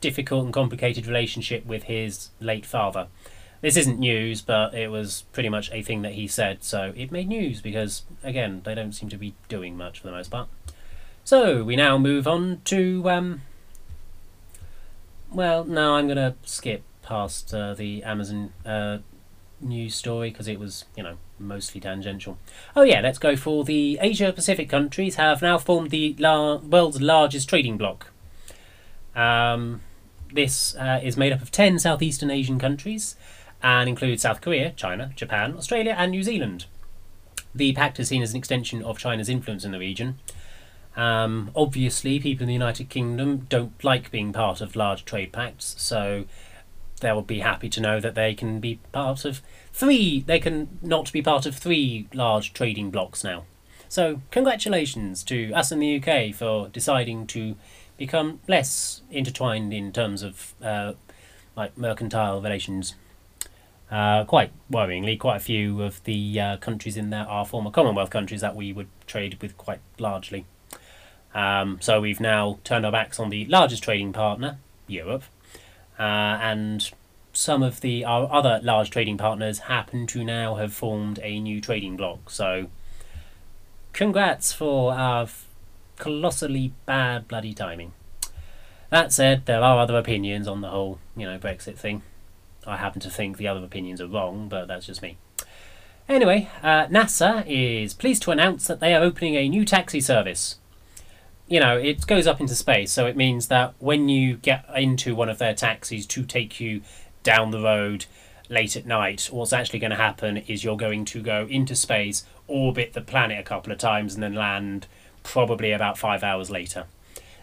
difficult 0.00 0.44
and 0.44 0.52
complicated 0.52 1.06
relationship 1.06 1.64
with 1.64 1.84
his 1.84 2.30
late 2.40 2.66
father. 2.66 3.06
This 3.64 3.78
isn't 3.78 3.98
news, 3.98 4.42
but 4.42 4.74
it 4.74 4.90
was 4.90 5.24
pretty 5.32 5.48
much 5.48 5.70
a 5.72 5.80
thing 5.80 6.02
that 6.02 6.12
he 6.12 6.26
said, 6.26 6.62
so 6.62 6.92
it 6.94 7.10
made 7.10 7.28
news 7.28 7.62
because, 7.62 8.02
again, 8.22 8.60
they 8.62 8.74
don't 8.74 8.92
seem 8.92 9.08
to 9.08 9.16
be 9.16 9.32
doing 9.48 9.74
much 9.74 10.00
for 10.00 10.06
the 10.06 10.12
most 10.12 10.30
part. 10.30 10.50
So, 11.24 11.64
we 11.64 11.74
now 11.74 11.96
move 11.96 12.28
on 12.28 12.60
to. 12.66 13.08
Um, 13.08 13.40
well, 15.32 15.64
no, 15.64 15.94
I'm 15.94 16.08
going 16.08 16.18
to 16.18 16.34
skip 16.42 16.82
past 17.02 17.54
uh, 17.54 17.72
the 17.72 18.02
Amazon 18.02 18.52
uh, 18.66 18.98
news 19.62 19.94
story 19.94 20.28
because 20.28 20.46
it 20.46 20.60
was, 20.60 20.84
you 20.94 21.02
know, 21.02 21.16
mostly 21.38 21.80
tangential. 21.80 22.36
Oh, 22.76 22.82
yeah, 22.82 23.00
let's 23.00 23.18
go 23.18 23.34
for 23.34 23.64
the 23.64 23.98
Asia 24.02 24.30
Pacific 24.30 24.68
countries 24.68 25.14
have 25.14 25.40
now 25.40 25.56
formed 25.56 25.88
the 25.88 26.14
world's 26.18 27.00
largest 27.00 27.48
trading 27.48 27.78
bloc. 27.78 28.08
Um, 29.16 29.80
this 30.30 30.76
uh, 30.76 31.00
is 31.02 31.16
made 31.16 31.32
up 31.32 31.40
of 31.40 31.50
10 31.50 31.78
Southeastern 31.78 32.30
Asian 32.30 32.58
countries 32.58 33.16
and 33.64 33.88
includes 33.88 34.22
South 34.22 34.42
Korea, 34.42 34.72
China, 34.76 35.10
Japan, 35.16 35.56
Australia, 35.56 35.94
and 35.96 36.10
New 36.10 36.22
Zealand. 36.22 36.66
The 37.54 37.72
pact 37.72 37.98
is 37.98 38.08
seen 38.08 38.22
as 38.22 38.32
an 38.32 38.36
extension 38.36 38.82
of 38.82 38.98
China's 38.98 39.30
influence 39.30 39.64
in 39.64 39.72
the 39.72 39.78
region. 39.78 40.18
Um, 40.96 41.50
obviously, 41.56 42.20
people 42.20 42.44
in 42.44 42.48
the 42.48 42.52
United 42.52 42.90
Kingdom 42.90 43.46
don't 43.48 43.82
like 43.82 44.10
being 44.10 44.34
part 44.34 44.60
of 44.60 44.76
large 44.76 45.06
trade 45.06 45.32
pacts, 45.32 45.74
so 45.78 46.26
they'll 47.00 47.22
be 47.22 47.40
happy 47.40 47.70
to 47.70 47.80
know 47.80 48.00
that 48.00 48.14
they 48.14 48.34
can 48.34 48.60
be 48.60 48.80
part 48.92 49.24
of 49.24 49.40
three. 49.72 50.20
They 50.20 50.38
can 50.38 50.78
not 50.82 51.10
be 51.10 51.22
part 51.22 51.46
of 51.46 51.56
three 51.56 52.06
large 52.12 52.52
trading 52.52 52.90
blocks 52.90 53.24
now. 53.24 53.44
So, 53.88 54.20
congratulations 54.30 55.24
to 55.24 55.52
us 55.54 55.72
in 55.72 55.78
the 55.78 56.02
UK 56.02 56.34
for 56.34 56.68
deciding 56.68 57.26
to 57.28 57.56
become 57.96 58.40
less 58.46 59.00
intertwined 59.10 59.72
in 59.72 59.90
terms 59.90 60.22
of 60.22 60.54
uh, 60.62 60.92
like 61.56 61.78
mercantile 61.78 62.42
relations. 62.42 62.94
Uh, 63.94 64.24
quite 64.24 64.50
worryingly, 64.68 65.16
quite 65.16 65.36
a 65.36 65.40
few 65.40 65.80
of 65.80 66.02
the 66.02 66.40
uh, 66.40 66.56
countries 66.56 66.96
in 66.96 67.10
there 67.10 67.28
are 67.28 67.46
former 67.46 67.70
Commonwealth 67.70 68.10
countries 68.10 68.40
that 68.40 68.56
we 68.56 68.72
would 68.72 68.88
trade 69.06 69.40
with 69.40 69.56
quite 69.56 69.78
largely. 70.00 70.46
Um, 71.32 71.78
so 71.80 72.00
we've 72.00 72.18
now 72.18 72.58
turned 72.64 72.84
our 72.84 72.90
backs 72.90 73.20
on 73.20 73.30
the 73.30 73.44
largest 73.46 73.84
trading 73.84 74.12
partner, 74.12 74.58
Europe, 74.88 75.22
uh, 75.96 76.02
and 76.02 76.90
some 77.32 77.62
of 77.62 77.82
the 77.82 78.04
our 78.04 78.28
other 78.32 78.58
large 78.64 78.90
trading 78.90 79.16
partners 79.16 79.60
happen 79.60 80.08
to 80.08 80.24
now 80.24 80.56
have 80.56 80.74
formed 80.74 81.20
a 81.22 81.38
new 81.38 81.60
trading 81.60 81.96
bloc. 81.96 82.30
So, 82.30 82.66
congrats 83.92 84.52
for 84.52 84.92
our 84.92 85.28
colossally 85.98 86.72
bad 86.84 87.28
bloody 87.28 87.54
timing. 87.54 87.92
That 88.90 89.12
said, 89.12 89.46
there 89.46 89.62
are 89.62 89.78
other 89.78 89.96
opinions 89.96 90.48
on 90.48 90.62
the 90.62 90.70
whole, 90.70 90.98
you 91.16 91.26
know, 91.26 91.38
Brexit 91.38 91.76
thing. 91.76 92.02
I 92.66 92.76
happen 92.76 93.00
to 93.02 93.10
think 93.10 93.36
the 93.36 93.48
other 93.48 93.64
opinions 93.64 94.00
are 94.00 94.06
wrong, 94.06 94.48
but 94.48 94.66
that's 94.66 94.86
just 94.86 95.02
me. 95.02 95.16
Anyway, 96.08 96.50
uh, 96.62 96.86
NASA 96.86 97.44
is 97.46 97.94
pleased 97.94 98.22
to 98.22 98.30
announce 98.30 98.66
that 98.66 98.80
they 98.80 98.94
are 98.94 99.02
opening 99.02 99.36
a 99.36 99.48
new 99.48 99.64
taxi 99.64 100.00
service 100.00 100.56
you 101.46 101.60
know, 101.60 101.76
it 101.76 102.06
goes 102.06 102.26
up 102.26 102.40
into 102.40 102.54
space, 102.54 102.90
so 102.92 103.06
it 103.06 103.16
means 103.16 103.48
that 103.48 103.74
when 103.78 104.08
you 104.08 104.36
get 104.36 104.64
into 104.74 105.14
one 105.14 105.28
of 105.28 105.38
their 105.38 105.54
taxis 105.54 106.06
to 106.06 106.24
take 106.24 106.58
you 106.58 106.80
down 107.22 107.50
the 107.50 107.60
road 107.60 108.06
late 108.48 108.76
at 108.76 108.86
night, 108.86 109.28
what's 109.30 109.52
actually 109.52 109.78
going 109.78 109.90
to 109.90 109.96
happen 109.96 110.38
is 110.38 110.64
you're 110.64 110.76
going 110.76 111.04
to 111.04 111.22
go 111.22 111.46
into 111.48 111.76
space, 111.76 112.24
orbit 112.46 112.94
the 112.94 113.00
planet 113.00 113.38
a 113.38 113.42
couple 113.42 113.72
of 113.72 113.78
times, 113.78 114.14
and 114.14 114.22
then 114.22 114.34
land 114.34 114.86
probably 115.22 115.70
about 115.72 115.98
five 115.98 116.22
hours 116.22 116.50
later. 116.50 116.86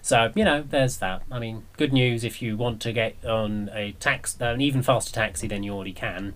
So, 0.02 0.32
you 0.36 0.44
know, 0.44 0.64
there's 0.68 0.98
that. 0.98 1.24
I 1.32 1.40
mean, 1.40 1.64
good 1.78 1.94
news 1.94 2.24
if 2.24 2.42
you 2.42 2.58
want 2.58 2.82
to 2.82 2.94
get 2.94 3.24
on 3.24 3.70
a 3.74 3.92
tax, 3.94 4.36
an 4.40 4.62
even 4.62 4.82
faster 4.82 5.14
taxi 5.14 5.48
than 5.48 5.64
you 5.64 5.74
already 5.74 5.94
can. 5.94 6.34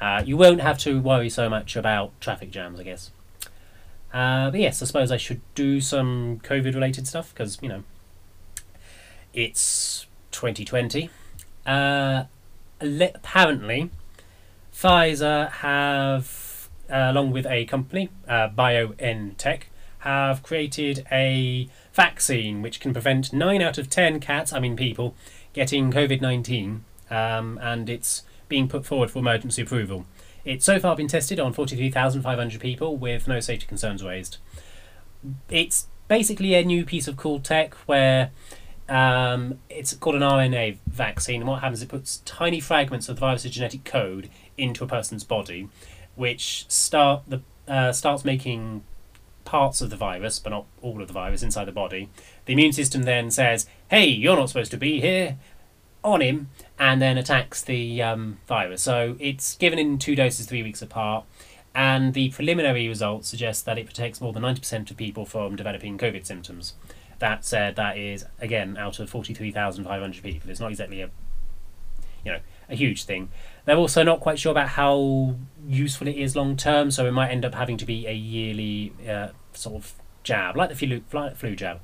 Uh, 0.00 0.22
you 0.24 0.36
won't 0.36 0.60
have 0.60 0.78
to 0.78 1.00
worry 1.00 1.30
so 1.30 1.48
much 1.48 1.76
about 1.76 2.18
traffic 2.20 2.50
jams, 2.50 2.80
I 2.80 2.84
guess. 2.84 3.10
Uh, 4.12 4.50
but 4.50 4.60
yes, 4.60 4.82
I 4.82 4.86
suppose 4.86 5.12
I 5.12 5.16
should 5.16 5.40
do 5.54 5.80
some 5.80 6.40
COVID 6.42 6.74
related 6.74 7.06
stuff 7.06 7.32
because, 7.32 7.58
you 7.62 7.68
know, 7.68 7.84
it's 9.32 10.06
2020. 10.32 11.10
Uh, 11.64 12.24
apparently, 12.80 13.90
Pfizer 14.74 15.50
have, 15.50 16.68
uh, 16.90 17.06
along 17.10 17.32
with 17.32 17.46
a 17.46 17.64
company, 17.66 18.08
uh, 18.26 18.48
BioNTech, 18.48 19.62
have 20.00 20.42
created 20.42 21.06
a 21.12 21.68
vaccine 21.92 22.62
which 22.62 22.80
can 22.80 22.92
prevent 22.92 23.32
9 23.32 23.62
out 23.62 23.78
of 23.78 23.90
10 23.90 24.20
cats, 24.20 24.52
I 24.52 24.60
mean 24.60 24.76
people, 24.76 25.14
getting 25.52 25.90
COVID 25.90 26.20
19. 26.20 26.84
Um, 27.10 27.58
and 27.60 27.90
it's 27.90 28.22
being 28.48 28.68
put 28.68 28.86
forward 28.86 29.10
for 29.10 29.18
emergency 29.18 29.62
approval. 29.62 30.06
It's 30.44 30.64
so 30.64 30.78
far 30.78 30.96
been 30.96 31.08
tested 31.08 31.38
on 31.38 31.52
43,500 31.52 32.60
people 32.60 32.96
with 32.96 33.28
no 33.28 33.40
safety 33.40 33.66
concerns 33.66 34.02
raised. 34.02 34.38
It's 35.48 35.88
basically 36.08 36.54
a 36.54 36.64
new 36.64 36.84
piece 36.84 37.06
of 37.08 37.16
cool 37.16 37.40
tech 37.40 37.74
where 37.86 38.30
um, 38.88 39.58
it's 39.68 39.94
called 39.94 40.16
an 40.16 40.22
RNA 40.22 40.78
vaccine. 40.86 41.42
And 41.42 41.48
what 41.48 41.60
happens, 41.60 41.82
it 41.82 41.88
puts 41.88 42.18
tiny 42.18 42.60
fragments 42.60 43.08
of 43.08 43.16
the 43.16 43.20
virus's 43.20 43.52
genetic 43.52 43.84
code 43.84 44.30
into 44.56 44.82
a 44.82 44.86
person's 44.86 45.24
body, 45.24 45.68
which 46.16 46.66
start 46.68 47.22
the 47.28 47.40
uh, 47.68 47.92
starts 47.92 48.24
making 48.24 48.82
parts 49.50 49.80
of 49.80 49.90
the 49.90 49.96
virus, 49.96 50.38
but 50.38 50.50
not 50.50 50.66
all 50.80 51.02
of 51.02 51.08
the 51.08 51.14
virus 51.14 51.42
inside 51.42 51.64
the 51.64 51.72
body. 51.72 52.08
The 52.44 52.52
immune 52.52 52.72
system 52.72 53.02
then 53.02 53.30
says, 53.30 53.66
"Hey, 53.88 54.06
you're 54.06 54.36
not 54.36 54.48
supposed 54.48 54.70
to 54.70 54.76
be 54.76 55.00
here 55.00 55.38
on 56.02 56.20
him 56.20 56.48
and 56.78 57.00
then 57.02 57.18
attacks 57.18 57.62
the 57.62 58.02
um, 58.02 58.38
virus. 58.46 58.82
So 58.82 59.16
it's 59.20 59.56
given 59.56 59.78
in 59.78 59.98
two 59.98 60.14
doses 60.14 60.46
three 60.46 60.62
weeks 60.62 60.82
apart, 60.82 61.24
and 61.74 62.14
the 62.14 62.30
preliminary 62.30 62.88
results 62.88 63.28
suggest 63.28 63.64
that 63.66 63.78
it 63.78 63.86
protects 63.86 64.20
more 64.20 64.32
than 64.32 64.42
90% 64.42 64.90
of 64.90 64.96
people 64.96 65.26
from 65.26 65.56
developing 65.56 65.98
COVID 65.98 66.26
symptoms. 66.26 66.74
That 67.18 67.44
said, 67.44 67.76
that 67.76 67.98
is, 67.98 68.24
again, 68.40 68.78
out 68.78 68.98
of 68.98 69.10
43,500 69.10 70.22
people. 70.22 70.50
It's 70.50 70.60
not 70.60 70.70
exactly 70.70 71.02
a, 71.02 71.10
you 72.24 72.32
know, 72.32 72.40
a 72.68 72.74
huge 72.74 73.04
thing. 73.04 73.30
They're 73.64 73.76
also 73.76 74.02
not 74.02 74.20
quite 74.20 74.38
sure 74.38 74.52
about 74.52 74.70
how 74.70 75.36
useful 75.66 76.08
it 76.08 76.16
is 76.16 76.36
long 76.36 76.56
term, 76.56 76.90
so 76.90 77.06
it 77.06 77.12
might 77.12 77.30
end 77.30 77.44
up 77.44 77.54
having 77.54 77.76
to 77.78 77.84
be 77.84 78.06
a 78.06 78.14
yearly 78.14 78.92
uh, 79.08 79.28
sort 79.52 79.76
of 79.76 79.94
jab, 80.22 80.56
like 80.56 80.68
the 80.68 80.76
flu, 80.76 81.02
flu 81.34 81.56
jab. 81.56 81.80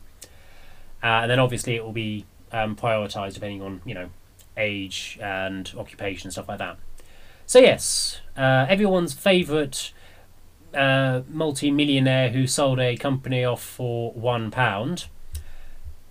Uh, 1.03 1.23
and 1.23 1.31
then 1.31 1.39
obviously 1.39 1.77
it 1.77 1.85
will 1.85 1.93
be 1.93 2.25
um, 2.53 2.75
prioritized 2.75 3.35
depending 3.35 3.63
on 3.63 3.81
you 3.85 3.95
know 3.95 4.09
age 4.57 5.19
and 5.21 5.73
occupation 5.77 6.31
stuff 6.31 6.49
like 6.49 6.59
that. 6.59 6.79
So 7.45 7.59
yes, 7.59 8.21
uh, 8.37 8.67
everyone's 8.69 9.13
favourite 9.13 9.93
uh, 10.75 11.23
multi-millionaire 11.29 12.31
who 12.31 12.47
sold 12.47 12.81
a 12.81 12.97
company 12.97 13.45
off 13.45 13.63
for 13.63 14.13
one 14.13 14.51
pound, 14.51 15.07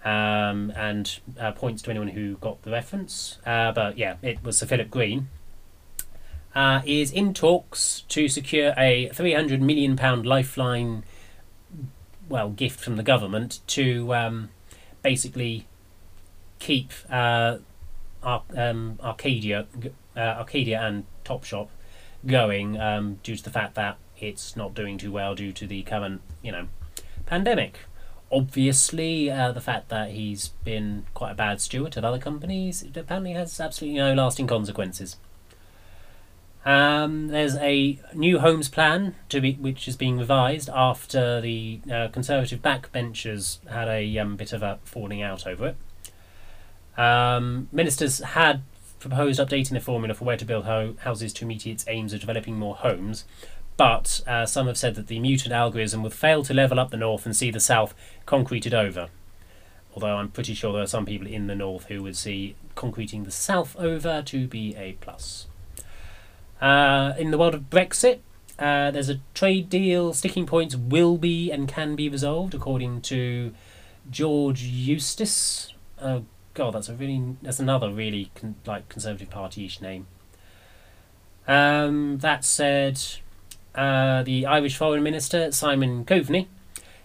um, 0.05 0.71
and 0.75 1.19
uh, 1.39 1.51
points 1.51 1.81
to 1.81 1.89
anyone 1.89 2.09
who 2.09 2.35
got 2.37 2.61
the 2.61 2.71
reference. 2.71 3.39
Uh, 3.45 3.71
but 3.71 3.97
yeah, 3.97 4.15
it 4.21 4.41
was 4.43 4.57
Sir 4.59 4.67
Philip 4.67 4.89
Green. 4.89 5.27
Uh, 6.53 6.81
is 6.85 7.11
in 7.11 7.33
talks 7.33 8.05
to 8.07 8.29
secure 8.29 8.73
a 8.77 9.09
three 9.09 9.33
hundred 9.33 9.61
million 9.61 9.97
pound 9.97 10.25
lifeline, 10.25 11.03
well, 12.29 12.49
gift 12.49 12.79
from 12.79 12.95
the 12.95 13.03
government 13.03 13.59
to 13.67 14.13
um, 14.13 14.49
basically 15.01 15.67
keep 16.59 16.93
uh, 17.09 17.57
um, 18.23 18.97
Arcadia, 19.03 19.67
uh, 20.15 20.19
Arcadia 20.19 20.81
and 20.81 21.03
Topshop 21.25 21.67
going 22.25 22.79
um, 22.79 23.19
due 23.21 23.35
to 23.35 23.43
the 23.43 23.49
fact 23.49 23.75
that 23.75 23.97
it's 24.17 24.55
not 24.55 24.73
doing 24.73 24.97
too 24.97 25.11
well 25.11 25.35
due 25.35 25.51
to 25.51 25.67
the 25.67 25.83
current, 25.83 26.21
you 26.41 26.51
know, 26.51 26.67
pandemic. 27.25 27.79
Obviously, 28.31 29.29
uh, 29.29 29.51
the 29.51 29.61
fact 29.61 29.89
that 29.89 30.11
he's 30.11 30.49
been 30.63 31.05
quite 31.13 31.31
a 31.31 31.35
bad 31.35 31.61
steward 31.61 31.95
at 31.95 32.03
other 32.03 32.19
companies 32.19 32.83
apparently 32.95 33.33
has 33.33 33.59
absolutely 33.59 33.97
no 33.97 34.13
lasting 34.13 34.47
consequences. 34.47 35.17
Um, 36.65 37.27
there's 37.27 37.55
a 37.57 37.99
new 38.15 38.39
homes 38.39 38.69
plan 38.69 39.13
to 39.29 39.39
be, 39.39 39.53
which 39.53 39.87
is 39.87 39.95
being 39.95 40.17
revised 40.17 40.67
after 40.73 41.39
the 41.39 41.79
uh, 41.91 42.07
Conservative 42.07 42.61
backbenchers 42.61 43.65
had 43.69 43.87
a 43.87 44.17
um, 44.17 44.35
bit 44.35 44.51
of 44.51 44.63
a 44.63 44.79
falling 44.83 45.21
out 45.21 45.45
over 45.45 45.67
it. 45.67 46.99
Um, 46.99 47.69
ministers 47.71 48.19
had 48.19 48.63
proposed 48.99 49.39
updating 49.39 49.71
the 49.71 49.79
formula 49.79 50.15
for 50.15 50.25
where 50.25 50.37
to 50.37 50.45
build 50.45 50.65
ho- 50.65 50.95
houses 51.01 51.31
to 51.33 51.45
meet 51.45 51.67
its 51.67 51.85
aims 51.87 52.13
of 52.13 52.21
developing 52.21 52.57
more 52.57 52.75
homes, 52.75 53.25
but 53.77 54.21
uh, 54.27 54.45
some 54.45 54.67
have 54.67 54.77
said 54.77 54.95
that 54.95 55.07
the 55.07 55.19
mutant 55.19 55.53
algorithm 55.53 56.03
would 56.03 56.13
fail 56.13 56.43
to 56.43 56.53
level 56.53 56.79
up 56.79 56.91
the 56.91 56.97
north 56.97 57.25
and 57.25 57.35
see 57.35 57.51
the 57.51 57.59
south 57.59 57.93
concreted 58.25 58.73
over. 58.73 59.09
Although 59.93 60.17
I'm 60.17 60.29
pretty 60.29 60.53
sure 60.53 60.73
there 60.73 60.83
are 60.83 60.87
some 60.87 61.05
people 61.05 61.27
in 61.27 61.47
the 61.47 61.55
north 61.55 61.85
who 61.85 62.03
would 62.03 62.17
see 62.17 62.55
concreting 62.75 63.23
the 63.23 63.31
south 63.31 63.75
over 63.77 64.21
to 64.23 64.47
be 64.47 64.75
a 64.75 64.93
plus. 64.99 65.47
Uh, 66.61 67.13
in 67.17 67.31
the 67.31 67.37
world 67.37 67.53
of 67.53 67.69
Brexit, 67.69 68.19
uh, 68.59 68.91
there's 68.91 69.09
a 69.09 69.19
trade 69.33 69.69
deal. 69.69 70.13
Sticking 70.13 70.45
points 70.45 70.75
will 70.75 71.17
be 71.17 71.51
and 71.51 71.67
can 71.67 71.95
be 71.95 72.09
resolved, 72.09 72.53
according 72.53 73.01
to 73.01 73.53
George 74.09 74.63
Eustice. 74.63 75.73
Oh 76.01 76.25
God, 76.53 76.73
that's 76.73 76.89
a 76.89 76.93
really 76.93 77.35
that's 77.41 77.59
another 77.59 77.91
really 77.91 78.31
con- 78.35 78.55
like 78.65 78.87
Conservative 78.89 79.29
Party-ish 79.29 79.81
name. 79.81 80.07
Um, 81.47 82.17
that 82.19 82.43
said, 82.43 83.01
uh, 83.75 84.23
the 84.23 84.45
Irish 84.45 84.77
Foreign 84.77 85.03
Minister, 85.03 85.51
Simon 85.51 86.05
Coveney, 86.05 86.47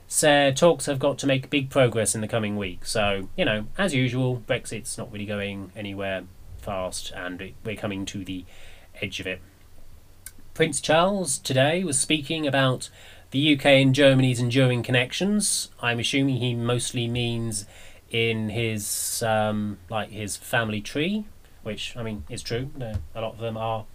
said 0.06 0.56
talks 0.56 0.86
have 0.86 0.98
got 0.98 1.18
to 1.18 1.26
make 1.26 1.50
big 1.50 1.70
progress 1.70 2.14
in 2.14 2.20
the 2.20 2.28
coming 2.28 2.56
week. 2.56 2.84
So, 2.84 3.28
you 3.36 3.44
know, 3.44 3.66
as 3.78 3.94
usual, 3.94 4.42
Brexit's 4.46 4.98
not 4.98 5.12
really 5.12 5.26
going 5.26 5.72
anywhere 5.76 6.24
fast 6.58 7.12
and 7.14 7.52
we're 7.64 7.76
coming 7.76 8.04
to 8.06 8.24
the 8.24 8.44
edge 9.00 9.20
of 9.20 9.26
it. 9.26 9.40
Prince 10.54 10.80
Charles 10.80 11.38
today 11.38 11.84
was 11.84 11.98
speaking 11.98 12.46
about 12.46 12.90
the 13.30 13.54
UK 13.54 13.66
and 13.66 13.94
Germany's 13.94 14.40
enduring 14.40 14.82
connections. 14.82 15.70
I'm 15.80 16.00
assuming 16.00 16.36
he 16.36 16.54
mostly 16.54 17.06
means 17.06 17.66
in 18.10 18.48
his 18.50 19.22
um, 19.22 19.78
like 19.88 20.10
his 20.10 20.36
family 20.36 20.80
tree, 20.80 21.24
which 21.62 21.96
I 21.96 22.02
mean 22.02 22.24
is 22.28 22.42
true. 22.42 22.70
A 22.80 23.20
lot 23.20 23.34
of 23.34 23.38
them 23.38 23.56
are, 23.56 23.86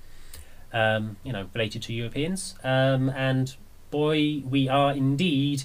um, 0.76 1.16
you 1.24 1.32
know, 1.32 1.48
related 1.54 1.82
to 1.84 1.94
Europeans. 1.94 2.54
Um, 2.64 3.10
and 3.10 3.56
boy, 3.90 4.44
we 4.48 4.68
are 4.68 4.92
indeed 4.92 5.64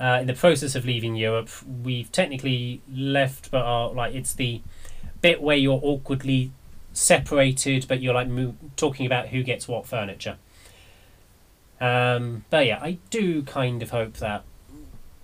uh, 0.00 0.18
in 0.22 0.26
the 0.26 0.34
process 0.34 0.74
of 0.74 0.86
leaving 0.86 1.14
Europe. 1.14 1.50
We've 1.84 2.10
technically 2.10 2.80
left, 2.90 3.50
but 3.50 3.62
are 3.62 3.92
like 3.92 4.14
it's 4.14 4.32
the 4.32 4.62
bit 5.20 5.42
where 5.42 5.56
you're 5.56 5.80
awkwardly 5.82 6.50
separated, 6.94 7.86
but 7.86 8.00
you're 8.00 8.14
like 8.14 8.28
mo- 8.28 8.56
talking 8.76 9.04
about 9.04 9.28
who 9.28 9.42
gets 9.42 9.68
what 9.68 9.86
furniture. 9.86 10.38
Um, 11.78 12.44
but 12.48 12.66
yeah, 12.66 12.78
I 12.80 12.98
do 13.10 13.42
kind 13.42 13.82
of 13.82 13.90
hope 13.90 14.14
that 14.14 14.44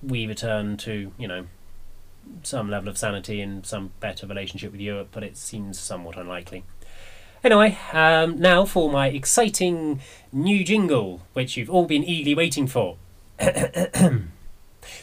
we 0.03 0.27
return 0.27 0.77
to 0.77 1.13
you 1.17 1.27
know 1.27 1.47
some 2.43 2.69
level 2.69 2.91
of 2.91 2.99
sanity 2.99 3.41
and 3.41 3.65
some 3.65 3.93
better 4.01 4.27
relationship 4.27 4.71
with 4.73 4.83
Europe, 4.83 5.09
but 5.13 5.23
it 5.23 5.39
seems 5.39 5.79
somewhat 5.79 6.19
unlikely. 6.19 6.65
Anyway, 7.45 7.77
um, 7.93 8.41
now 8.41 8.65
for 8.65 8.91
my 8.91 9.09
exciting 9.09 10.01
new 10.33 10.65
jingle, 10.65 11.21
which 11.35 11.59
you've 11.59 11.69
all 11.69 11.85
been 11.85 12.03
eagerly 12.03 12.35
waiting 12.35 12.67
for. 12.67 12.97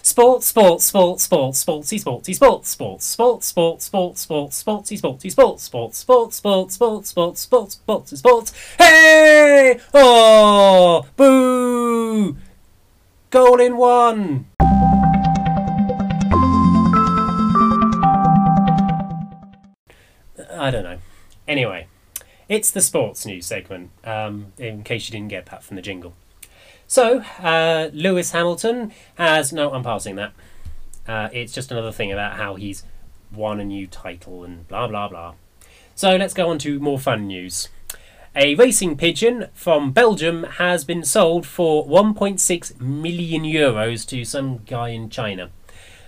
Sports, 0.02 0.48
sports, 0.48 0.86
sports, 0.86 1.24
sports, 1.24 1.64
sportsy, 1.64 2.04
sportsy, 2.04 2.34
sports, 2.34 2.70
sports, 2.70 3.06
sports, 3.06 3.46
sports, 3.46 3.86
sports, 3.86 4.22
sports, 4.22 4.64
sportsy, 4.64 5.00
sportsy, 5.00 5.32
sports, 5.32 5.64
sports, 5.64 5.98
sports, 6.00 6.36
sports, 6.38 6.74
sports, 6.74 7.10
sports, 7.10 7.42
sports, 7.42 7.74
sports, 7.76 8.18
sports. 8.18 8.54
Hey! 8.80 9.80
Oh! 9.94 11.06
Boo! 11.16 12.38
Goal 13.30 13.60
in 13.60 13.78
one! 13.78 14.46
I 20.58 20.72
don't 20.72 20.84
know. 20.84 20.98
Anyway, 21.48 21.88
it's 22.52 22.70
the 22.70 22.82
sports 22.82 23.26
news 23.26 23.46
segment, 23.46 23.92
um, 24.04 24.52
in 24.58 24.84
case 24.84 25.08
you 25.08 25.14
didn't 25.14 25.30
get 25.30 25.46
that 25.46 25.64
from 25.64 25.78
the 25.78 25.82
jingle. 25.82 26.14
So, 26.86 27.20
uh, 27.40 27.90
Lewis 27.94 28.32
Hamilton 28.32 28.92
has. 29.16 29.54
No, 29.54 29.72
I'm 29.72 29.84
passing 29.84 30.18
that. 30.18 30.34
Uh, 31.08 31.30
it's 31.32 31.54
just 31.54 31.72
another 31.72 31.94
thing 31.94 32.12
about 32.12 32.34
how 32.34 32.56
he's 32.56 32.84
won 33.32 33.62
a 33.62 33.64
new 33.64 33.88
title 33.88 34.44
and 34.44 34.68
blah 34.68 34.86
blah 34.88 35.08
blah. 35.08 35.36
So, 35.96 36.18
let's 36.18 36.34
go 36.34 36.50
on 36.50 36.58
to 36.60 36.78
more 36.82 37.00
fun 37.00 37.26
news. 37.26 37.70
A 38.36 38.56
racing 38.56 38.98
pigeon 38.98 39.48
from 39.54 39.94
Belgium 39.94 40.44
has 40.44 40.84
been 40.84 41.06
sold 41.06 41.46
for 41.46 41.88
1.6 41.88 42.82
million 42.82 43.44
euros 43.44 44.06
to 44.08 44.26
some 44.26 44.58
guy 44.66 44.90
in 44.90 45.10
China. 45.10 45.52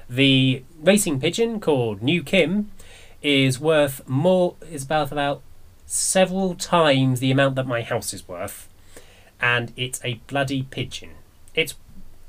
The 0.10 0.63
racing 0.82 1.21
pigeon 1.21 1.62
called 1.62 2.01
New 2.01 2.21
Kim 2.21 2.69
is 3.21 3.62
worth 3.62 4.08
more 4.10 4.56
is 4.69 4.84
about 4.84 5.13
about 5.13 5.41
several 5.95 6.56
times 6.56 7.19
the 7.19 7.29
amount 7.29 7.53
that 7.53 7.67
my 7.67 7.84
house 7.84 8.15
is 8.15 8.27
worth, 8.27 8.67
and 9.39 9.71
it's 9.77 10.01
a 10.03 10.15
bloody 10.25 10.63
pigeon. 10.63 11.12
It's 11.53 11.75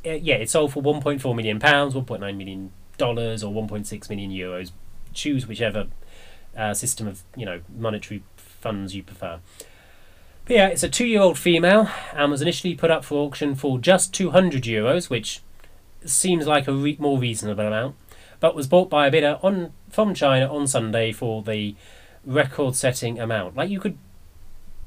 uh, 0.05 0.11
yeah, 0.11 0.35
it 0.35 0.51
sold 0.51 0.75
for 0.75 0.83
1.4 0.83 1.35
million 1.35 1.59
pounds, 1.59 1.95
1.9 1.95 2.21
million 2.37 2.73
dollars, 2.99 3.43
or 3.43 3.55
1.6 3.55 4.11
million 4.11 4.31
euros. 4.31 4.71
Choose 5.15 5.47
whichever 5.47 5.87
uh, 6.55 6.75
system 6.75 7.07
of 7.07 7.23
you 7.35 7.47
know 7.47 7.63
monetary 7.75 8.23
funds 8.37 8.95
you 8.95 9.03
prefer. 9.03 9.41
But 10.45 10.57
yeah, 10.57 10.67
it's 10.69 10.83
a 10.83 10.91
two-year-old 10.91 11.39
female 11.39 11.89
and 12.13 12.31
was 12.31 12.43
initially 12.43 12.75
put 12.75 12.91
up 12.91 13.03
for 13.03 13.27
auction 13.27 13.55
for 13.55 13.79
just 13.79 14.13
200 14.13 14.65
euros, 14.65 15.09
which 15.09 15.41
seems 16.05 16.47
like 16.47 16.69
a 16.69 16.73
re- 16.73 16.99
more 17.01 17.19
reasonable 17.19 17.67
amount 17.67 17.97
but 18.41 18.55
was 18.55 18.67
bought 18.67 18.91
by 18.91 19.07
a 19.07 19.11
bidder 19.11 19.39
on 19.43 19.73
from 19.89 20.13
China 20.13 20.53
on 20.55 20.67
Sunday 20.67 21.13
for 21.13 21.43
the 21.43 21.75
record-setting 22.27 23.19
amount. 23.19 23.57
Like 23.57 23.71
you 23.71 23.81
could 23.81 23.99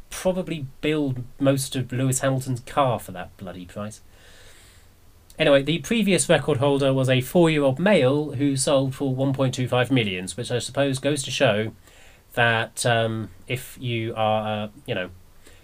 probably 0.10 0.67
build 0.82 1.23
most 1.39 1.76
of 1.76 1.91
Lewis 1.91 2.19
Hamilton's 2.19 2.62
car 2.62 3.00
for 3.00 3.12
that 3.12 3.36
bloody 3.38 3.65
price. 3.65 4.02
Anyway, 5.39 5.62
the 5.62 5.80
previous 5.80 6.28
record 6.28 6.58
holder 6.58 6.91
was 6.93 7.10
a 7.10 7.21
four-year-old 7.21 7.78
male 7.78 8.32
who 8.34 8.56
sold 8.56 8.95
for 8.95 9.15
1.25 9.15 9.91
millions, 9.91 10.36
which 10.36 10.50
I 10.50 10.58
suppose 10.58 10.97
goes 10.97 11.21
to 11.23 11.32
show 11.32 11.73
that 12.34 12.86
um, 12.86 13.30
if 13.47 13.78
you 13.80 14.13
are, 14.15 14.63
uh, 14.65 14.67
you 14.88 14.95
know, 14.95 15.10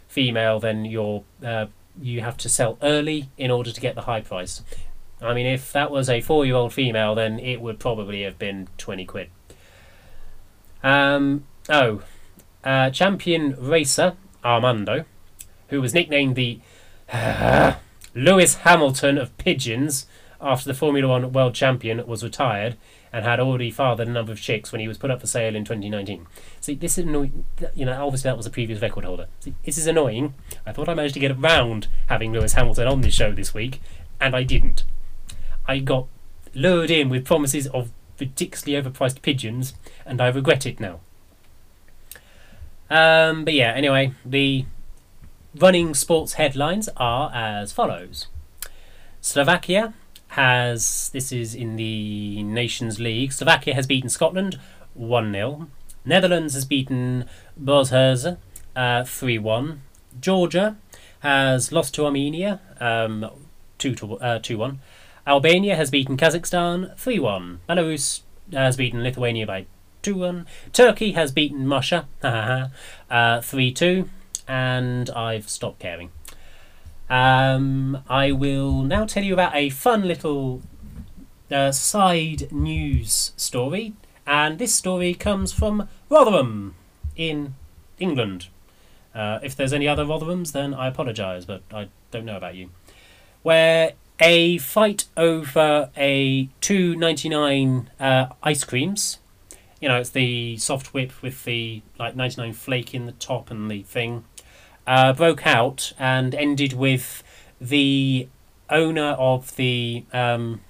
female, 0.08 0.60
then 0.60 0.86
you're 0.86 1.24
uh, 1.44 1.66
you 2.02 2.22
have 2.22 2.38
to 2.38 2.50
sell 2.50 2.78
early 2.82 3.30
in 3.38 3.52
order 3.52 3.72
to 3.72 3.82
get 3.82 3.96
the 3.96 4.02
high 4.02 4.22
price. 4.22 4.64
I 5.22 5.34
mean, 5.34 5.46
if 5.46 5.72
that 5.72 5.90
was 5.90 6.10
a 6.10 6.22
four 6.22 6.46
year 6.46 6.56
old 6.56 6.74
female, 6.74 7.16
then 7.16 7.40
it 7.40 7.62
would 7.62 7.80
probably 7.80 8.24
have 8.24 8.38
been 8.38 8.68
20 8.78 9.06
quid. 9.06 9.30
Um, 10.84 11.46
oh, 11.70 12.02
uh, 12.64 12.90
champion 12.90 13.56
racer 13.60 14.16
Armando, 14.44 15.06
who 15.70 15.82
was 15.82 15.94
nicknamed 15.94 16.36
the 16.36 16.60
uh, 17.12 17.76
Lewis 18.16 18.56
Hamilton 18.56 19.18
of 19.18 19.36
pigeons 19.38 20.06
after 20.40 20.68
the 20.68 20.74
Formula 20.74 21.08
One 21.08 21.32
world 21.32 21.56
champion 21.56 22.06
was 22.06 22.24
retired 22.24 22.78
and 23.12 23.24
had 23.24 23.40
already 23.40 23.72
fathered 23.72 24.08
a 24.08 24.12
number 24.12 24.32
of 24.32 24.42
chicks 24.42 24.72
when 24.72 24.82
he 24.82 24.88
was 24.88 24.98
put 24.98 25.12
up 25.12 25.22
for 25.22 25.28
sale 25.28 25.56
in 25.56 25.64
2019. 25.64 26.26
See, 26.60 26.74
this 26.74 26.98
is 26.98 27.06
annoying. 27.06 27.46
You 27.76 27.86
know, 27.86 28.06
obviously 28.06 28.30
that 28.30 28.38
was 28.38 28.48
a 28.48 28.50
previous 28.50 28.82
record 28.82 29.06
holder. 29.06 29.28
See, 29.40 29.54
this 29.64 29.78
is 29.78 29.88
annoying. 29.88 30.34
I 30.66 30.74
thought 30.74 30.90
I 30.90 30.96
managed 30.96 31.14
to 31.14 31.20
get 31.20 31.32
around 31.32 31.88
having 32.08 32.34
Lewis 32.34 32.54
Hamilton 32.54 32.88
on 32.88 33.02
this 33.02 33.14
show 33.14 33.32
this 33.32 33.54
week, 33.54 33.82
and 34.20 34.36
I 34.36 34.44
didn't. 34.44 34.84
I 35.68 35.80
got 35.80 36.08
lured 36.56 36.92
in 36.92 37.10
with 37.10 37.24
promises 37.24 37.68
of 37.68 37.92
ridiculously 38.20 38.74
overpriced 38.74 39.22
pigeons, 39.22 39.76
and 40.06 40.20
I 40.20 40.28
regret 40.28 40.66
it 40.66 40.80
now. 40.80 41.00
Um, 42.94 43.44
but 43.44 43.56
yeah, 43.56 43.74
anyway, 43.74 44.14
the 44.24 44.66
running 45.56 45.96
sports 45.96 46.34
headlines 46.34 46.90
are 46.96 47.32
as 47.34 47.72
follows 47.72 48.28
Slovakia 49.20 49.96
has, 50.28 51.10
this 51.10 51.32
is 51.32 51.56
in 51.56 51.76
the 51.76 52.44
Nations 52.44 53.00
League, 53.00 53.34
Slovakia 53.34 53.74
has 53.74 53.88
beaten 53.88 54.10
Scotland 54.10 54.60
1 54.94 55.32
0. 55.32 55.68
Netherlands 56.06 56.54
has 56.54 56.66
beaten 56.66 57.26
Bosnia 57.58 58.38
uh, 58.76 59.04
3 59.04 59.40
1. 59.40 59.82
Georgia 60.22 60.78
has 61.22 61.72
lost 61.72 61.96
to 61.96 62.06
Armenia 62.06 62.60
um, 62.80 63.28
2 63.80 64.18
uh, 64.22 64.40
1. 64.40 64.80
Albania 65.26 65.76
has 65.76 65.90
beaten 65.90 66.16
Kazakhstan 66.16 66.96
3 66.96 67.18
1. 67.18 67.60
Belarus 67.68 68.22
has 68.52 68.78
beaten 68.78 69.02
Lithuania 69.02 69.48
by 69.48 69.66
2 70.04 70.16
1. 70.16 70.46
Turkey 70.72 71.14
has 71.14 71.32
beaten 71.32 71.68
Russia 71.68 72.08
uh, 73.10 73.42
3 73.42 73.72
2. 73.72 74.10
And 74.48 75.10
I've 75.12 75.50
stopped 75.50 75.80
caring. 75.80 76.12
Um, 77.10 78.04
I 78.10 78.32
will 78.32 78.84
now 78.84 79.06
tell 79.06 79.24
you 79.24 79.34
about 79.34 79.56
a 79.56 79.70
fun 79.70 80.08
little 80.08 80.62
uh, 81.52 81.72
side 81.72 82.52
news 82.52 83.32
story. 83.38 83.94
And 84.26 84.60
this 84.60 84.76
story 84.76 85.14
comes 85.14 85.52
from 85.52 85.88
Rotherham 86.10 86.76
in 87.16 87.56
England. 88.00 88.48
Uh, 89.14 89.40
if 89.44 89.56
there's 89.56 89.74
any 89.74 89.88
other 89.88 90.06
Rotherhams, 90.06 90.52
then 90.52 90.74
I 90.74 90.88
apologise, 90.88 91.46
but 91.46 91.62
I 91.74 91.90
don't 92.12 92.26
know 92.26 92.38
about 92.38 92.56
you. 92.56 92.70
Where 93.44 93.94
a 94.20 94.58
fight 94.58 95.06
over 95.18 95.90
a 95.98 96.50
two 96.62 96.96
ninety 96.96 97.30
nine 97.30 97.90
uh, 98.00 98.28
ice 98.42 98.64
creams. 98.64 99.20
You 99.84 99.90
know, 99.90 100.00
it's 100.00 100.12
the 100.12 100.56
soft 100.56 100.94
whip 100.94 101.12
with 101.22 101.44
the 101.44 101.82
like 102.00 102.16
ninety 102.16 102.40
nine 102.40 102.54
flake 102.54 102.94
in 102.94 103.06
the 103.06 103.12
top 103.12 103.52
and 103.52 103.70
the 103.70 103.84
thing. 103.84 104.24
Uh, 104.88 105.12
broke 105.12 105.46
out 105.46 105.92
and 106.00 106.34
ended 106.34 106.72
with 106.72 107.22
the 107.60 108.30
owner 108.70 109.10
of 109.20 109.58
the 109.58 110.06
um, 110.14 110.62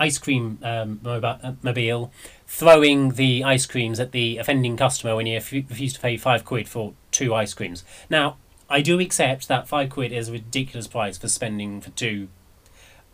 ice 0.00 0.18
cream 0.18 0.58
um, 0.64 1.00
uh, 1.04 1.52
mobile 1.62 2.12
throwing 2.48 3.10
the 3.10 3.44
ice 3.44 3.66
creams 3.66 4.00
at 4.00 4.10
the 4.10 4.38
offending 4.38 4.76
customer 4.76 5.14
when 5.14 5.26
he 5.26 5.36
refused 5.36 5.94
to 5.94 6.00
pay 6.00 6.16
five 6.16 6.44
quid 6.44 6.68
for 6.68 6.92
two 7.12 7.32
ice 7.32 7.54
creams. 7.54 7.84
Now, 8.10 8.36
I 8.68 8.82
do 8.82 8.98
accept 8.98 9.46
that 9.46 9.68
five 9.68 9.90
quid 9.90 10.10
is 10.10 10.28
a 10.28 10.32
ridiculous 10.32 10.88
price 10.88 11.18
for 11.18 11.28
spending 11.28 11.80
for 11.80 11.90
two, 11.90 12.26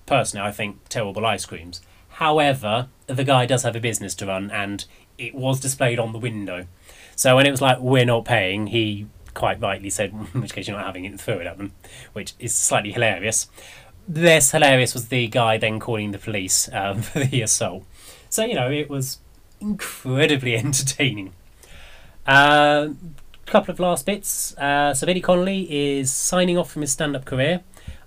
personally, 0.07 0.49
I 0.49 0.51
think, 0.51 0.89
terrible 0.89 1.27
ice 1.27 1.45
creams. 1.45 1.83
However, 2.13 2.89
the 3.07 3.25
guy 3.25 3.47
does 3.47 3.63
have 3.63 3.77
a 3.77 3.81
business 3.81 4.15
to 4.17 4.27
run, 4.27 4.51
and 4.51 4.85
it 5.19 5.35
was 5.35 5.61
displayed 5.61 5.99
on 5.99 6.13
the 6.13 6.19
window. 6.19 6.67
So 7.17 7.37
when 7.37 7.47
it 7.47 7.51
was 7.51 7.61
like, 7.61 7.79
we're 7.81 8.05
not 8.05 8.25
paying, 8.25 8.69
he 8.69 9.07
quite 9.35 9.61
rightly 9.61 9.91
said, 9.91 10.13
in 10.35 10.41
which 10.41 10.53
case 10.53 10.69
you're 10.69 10.77
not 10.77 10.87
having 10.87 11.05
it, 11.05 11.21
throw 11.21 11.39
it 11.39 11.47
at 11.47 11.59
them, 11.59 11.73
which 12.13 12.35
is 12.39 12.55
slightly 12.55 12.93
hilarious. 12.93 13.49
Less 14.09 14.51
hilarious 14.51 14.95
was 14.95 15.09
the 15.09 15.29
guy 15.29 15.59
then 15.59 15.79
calling 15.79 16.11
the 16.11 16.19
police 16.19 16.69
um, 16.73 17.03
for 17.03 17.21
the 17.21 17.43
assault. 17.43 17.85
So, 18.29 18.45
you 18.45 18.55
know, 18.55 18.71
it 18.71 18.91
was 18.91 19.19
incredibly 19.61 20.57
entertaining. 20.57 21.33
A 22.27 22.31
uh, 22.31 22.89
couple 23.47 23.73
of 23.73 23.81
last 23.81 24.07
bits. 24.07 24.57
Uh, 24.57 24.95
so, 24.95 25.07
Billy 25.07 25.21
Connolly 25.21 25.99
is 25.99 26.11
signing 26.13 26.57
off 26.57 26.71
from 26.71 26.83
his 26.83 26.93
stand 26.93 27.17
up 27.17 27.25
career. 27.25 27.63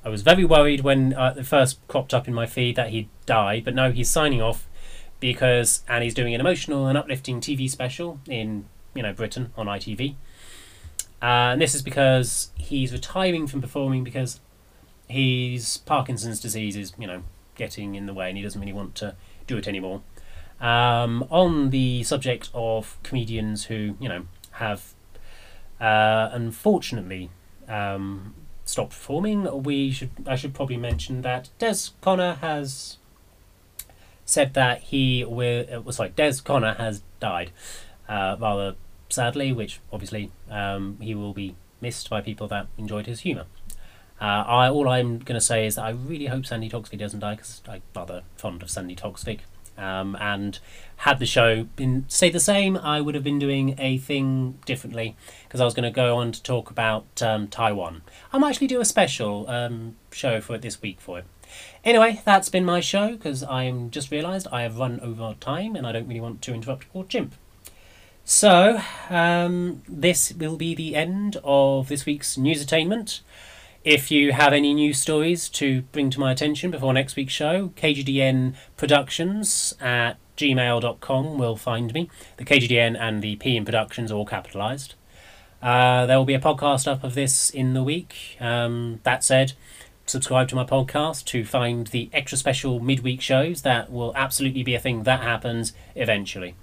I 0.06 0.10
was 0.10 0.22
very 0.22 0.46
worried 0.46 0.82
when 0.82 1.16
uh, 1.16 1.34
it 1.36 1.48
first 1.48 1.86
cropped 1.88 2.14
up 2.14 2.28
in 2.28 2.34
my 2.34 2.46
feed 2.46 2.76
that 2.76 2.92
he 2.92 3.10
died, 3.26 3.66
but 3.66 3.74
no, 3.74 3.92
he's 3.92 4.08
signing 4.08 4.40
off 4.40 4.68
because 5.20 5.84
and 5.88 6.04
he's 6.04 6.14
doing 6.14 6.36
an 6.36 6.40
emotional 6.40 6.86
and 6.86 6.96
uplifting 6.96 7.42
TV 7.42 7.68
special 7.68 8.20
in 8.30 8.66
you 8.94 9.02
know 9.02 9.14
Britain 9.14 9.52
on 9.58 9.66
ITV. 9.66 10.14
Uh, 11.24 11.54
and 11.54 11.62
this 11.62 11.74
is 11.74 11.82
because 11.82 12.52
he's 12.54 12.94
retiring 12.94 13.48
from 13.48 13.62
performing 13.62 14.04
because 14.04 14.40
his 15.08 15.78
Parkinson's 15.78 16.40
disease 16.40 16.76
is 16.76 16.94
you 17.00 17.08
know 17.08 17.24
getting 17.56 17.96
in 17.96 18.06
the 18.06 18.14
way 18.14 18.30
and 18.30 18.38
he 18.38 18.44
doesn't 18.44 18.62
really 18.62 18.74
want 18.74 18.94
to 18.96 19.16
do 19.48 19.58
it 19.58 19.68
anymore. 19.68 20.04
Um, 20.62 21.26
on 21.32 21.72
the 21.72 22.04
subject 22.04 22.50
of 22.54 22.98
comedians 23.02 23.66
who 23.66 23.96
you 24.00 24.08
know 24.08 24.28
have 24.52 24.94
uh, 25.82 26.30
unfortunately 26.32 27.32
um, 27.68 28.36
stopped 28.66 28.92
performing, 28.92 29.64
we 29.64 29.92
should 29.92 30.10
I 30.28 30.36
should 30.36 30.54
probably 30.54 30.78
mention 30.78 31.22
that 31.22 31.50
Des 31.60 31.76
O'Connor 32.00 32.36
has 32.36 32.98
said 34.26 34.54
that 34.56 34.82
he 34.82 35.24
will. 35.24 35.84
Was 35.84 36.00
like 36.00 36.16
Des 36.16 36.40
O'Connor 36.40 36.74
has 36.74 37.04
died, 37.20 37.52
uh, 38.10 38.36
rather 38.40 38.76
sadly, 39.10 39.54
which 39.54 39.80
obviously 39.94 40.32
um, 40.50 40.98
he 41.00 41.16
will 41.16 41.34
be 41.34 41.56
missed 41.80 42.10
by 42.10 42.22
people 42.22 42.48
that 42.50 42.68
enjoyed 42.78 43.06
his 43.06 43.22
humour. 43.22 43.46
Uh, 44.20 44.44
I 44.48 44.70
all 44.70 44.90
I'm 44.90 45.20
going 45.20 45.40
to 45.40 45.46
say 45.46 45.66
is 45.66 45.76
that 45.76 45.86
I 45.86 45.90
really 45.90 46.28
hope 46.28 46.46
Sandi 46.46 46.70
Toksvig 46.70 47.00
doesn't 47.00 47.20
die 47.20 47.36
because 47.36 47.62
I'm 47.68 47.82
rather 47.96 48.24
fond 48.38 48.64
of 48.64 48.70
Sandi 48.70 48.96
Toksvig. 48.96 49.42
Um, 49.78 50.16
and 50.20 50.58
had 50.98 51.20
the 51.20 51.26
show 51.26 51.66
been 51.76 52.06
stayed 52.08 52.34
the 52.34 52.40
same, 52.40 52.78
I 52.78 53.02
would 53.02 53.16
have 53.16 53.24
been 53.24 53.40
doing 53.40 53.76
a 53.78 53.98
thing 53.98 54.60
differently 54.66 55.16
because 55.44 55.60
I 55.60 55.66
was 55.66 55.74
going 55.74 55.84
to 55.84 55.92
go 55.92 56.18
on 56.18 56.32
to 56.32 56.42
talk 56.42 56.72
about 56.72 57.22
um, 57.22 57.48
Taiwan. 57.48 58.02
I 58.32 58.38
might 58.38 58.52
actually 58.52 58.68
do 58.68 58.80
a 58.80 58.86
special 58.86 59.50
um, 59.50 59.96
show 60.12 60.40
for 60.40 60.56
it 60.56 60.62
this 60.62 60.82
week 60.82 61.02
for 61.02 61.20
it. 61.20 61.26
Anyway, 61.84 62.22
that's 62.26 62.50
been 62.50 62.66
my 62.66 62.80
show 62.80 63.12
because 63.12 63.44
I'm 63.44 63.92
just 63.92 64.12
realised 64.12 64.48
I 64.52 64.62
have 64.62 64.78
run 64.78 65.00
over 65.02 65.36
time 65.40 65.76
and 65.76 65.86
I 65.86 65.92
don't 65.92 66.08
really 66.08 66.22
want 66.22 66.42
to 66.44 66.54
interrupt 66.54 66.92
poor 66.92 67.04
chimp. 67.04 67.36
So, 68.24 68.82
um, 69.10 69.84
this 69.88 70.34
will 70.34 70.58
be 70.58 70.74
the 70.74 70.96
end 70.96 71.38
of 71.44 71.90
this 71.90 72.08
week's 72.08 72.38
news 72.38 72.62
attainment. 72.62 73.22
If 73.86 74.10
you 74.10 74.32
have 74.32 74.52
any 74.52 74.74
news 74.74 74.98
stories 74.98 75.48
to 75.50 75.84
bring 75.92 76.10
to 76.10 76.20
my 76.20 76.32
attention 76.32 76.72
before 76.72 76.92
next 76.92 77.16
week's 77.16 77.34
show, 77.34 77.72
KGDN 77.76 78.56
Productions 78.78 79.76
at 79.80 80.18
gmail.com 80.38 81.38
will 81.38 81.56
find 81.56 81.94
me. 81.94 82.10
The 82.38 82.46
KGDN 82.46 83.00
and 83.00 83.22
the 83.22 83.36
P 83.36 83.56
in 83.56 83.64
Productions 83.64 84.12
are 84.12 84.16
all 84.16 84.26
capitalised. 84.26 84.96
Uh, 85.62 86.08
there 86.08 86.18
will 86.18 86.26
be 86.26 86.34
a 86.34 86.40
podcast 86.40 86.92
up 86.92 87.04
of 87.04 87.14
this 87.14 87.52
in 87.52 87.76
the 87.76 87.84
week. 87.84 88.38
Um, 88.40 89.02
that 89.04 89.24
said, 89.24 89.54
subscribe 90.08 90.48
to 90.48 90.56
my 90.56 90.66
podcast 90.66 91.26
to 91.26 91.46
find 91.46 91.86
the 91.86 92.10
extra 92.12 92.40
special 92.40 92.80
midweek 92.80 93.22
shows. 93.22 93.62
That 93.62 93.92
will 93.92 94.14
absolutely 94.16 94.64
be 94.64 94.74
a 94.74 94.80
thing 94.80 95.04
that 95.04 95.22
happens 95.22 95.74
eventually. 95.94 96.56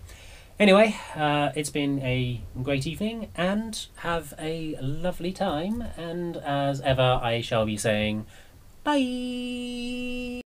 Anyway, 0.58 0.94
uh, 1.16 1.50
it's 1.56 1.70
been 1.70 1.98
a 2.00 2.40
great 2.62 2.86
evening 2.86 3.28
and 3.34 3.86
have 3.96 4.34
a 4.38 4.76
lovely 4.80 5.32
time. 5.32 5.82
And 5.96 6.36
as 6.36 6.80
ever, 6.82 7.20
I 7.22 7.40
shall 7.40 7.66
be 7.66 7.76
saying 7.76 8.26
bye. 8.84 10.41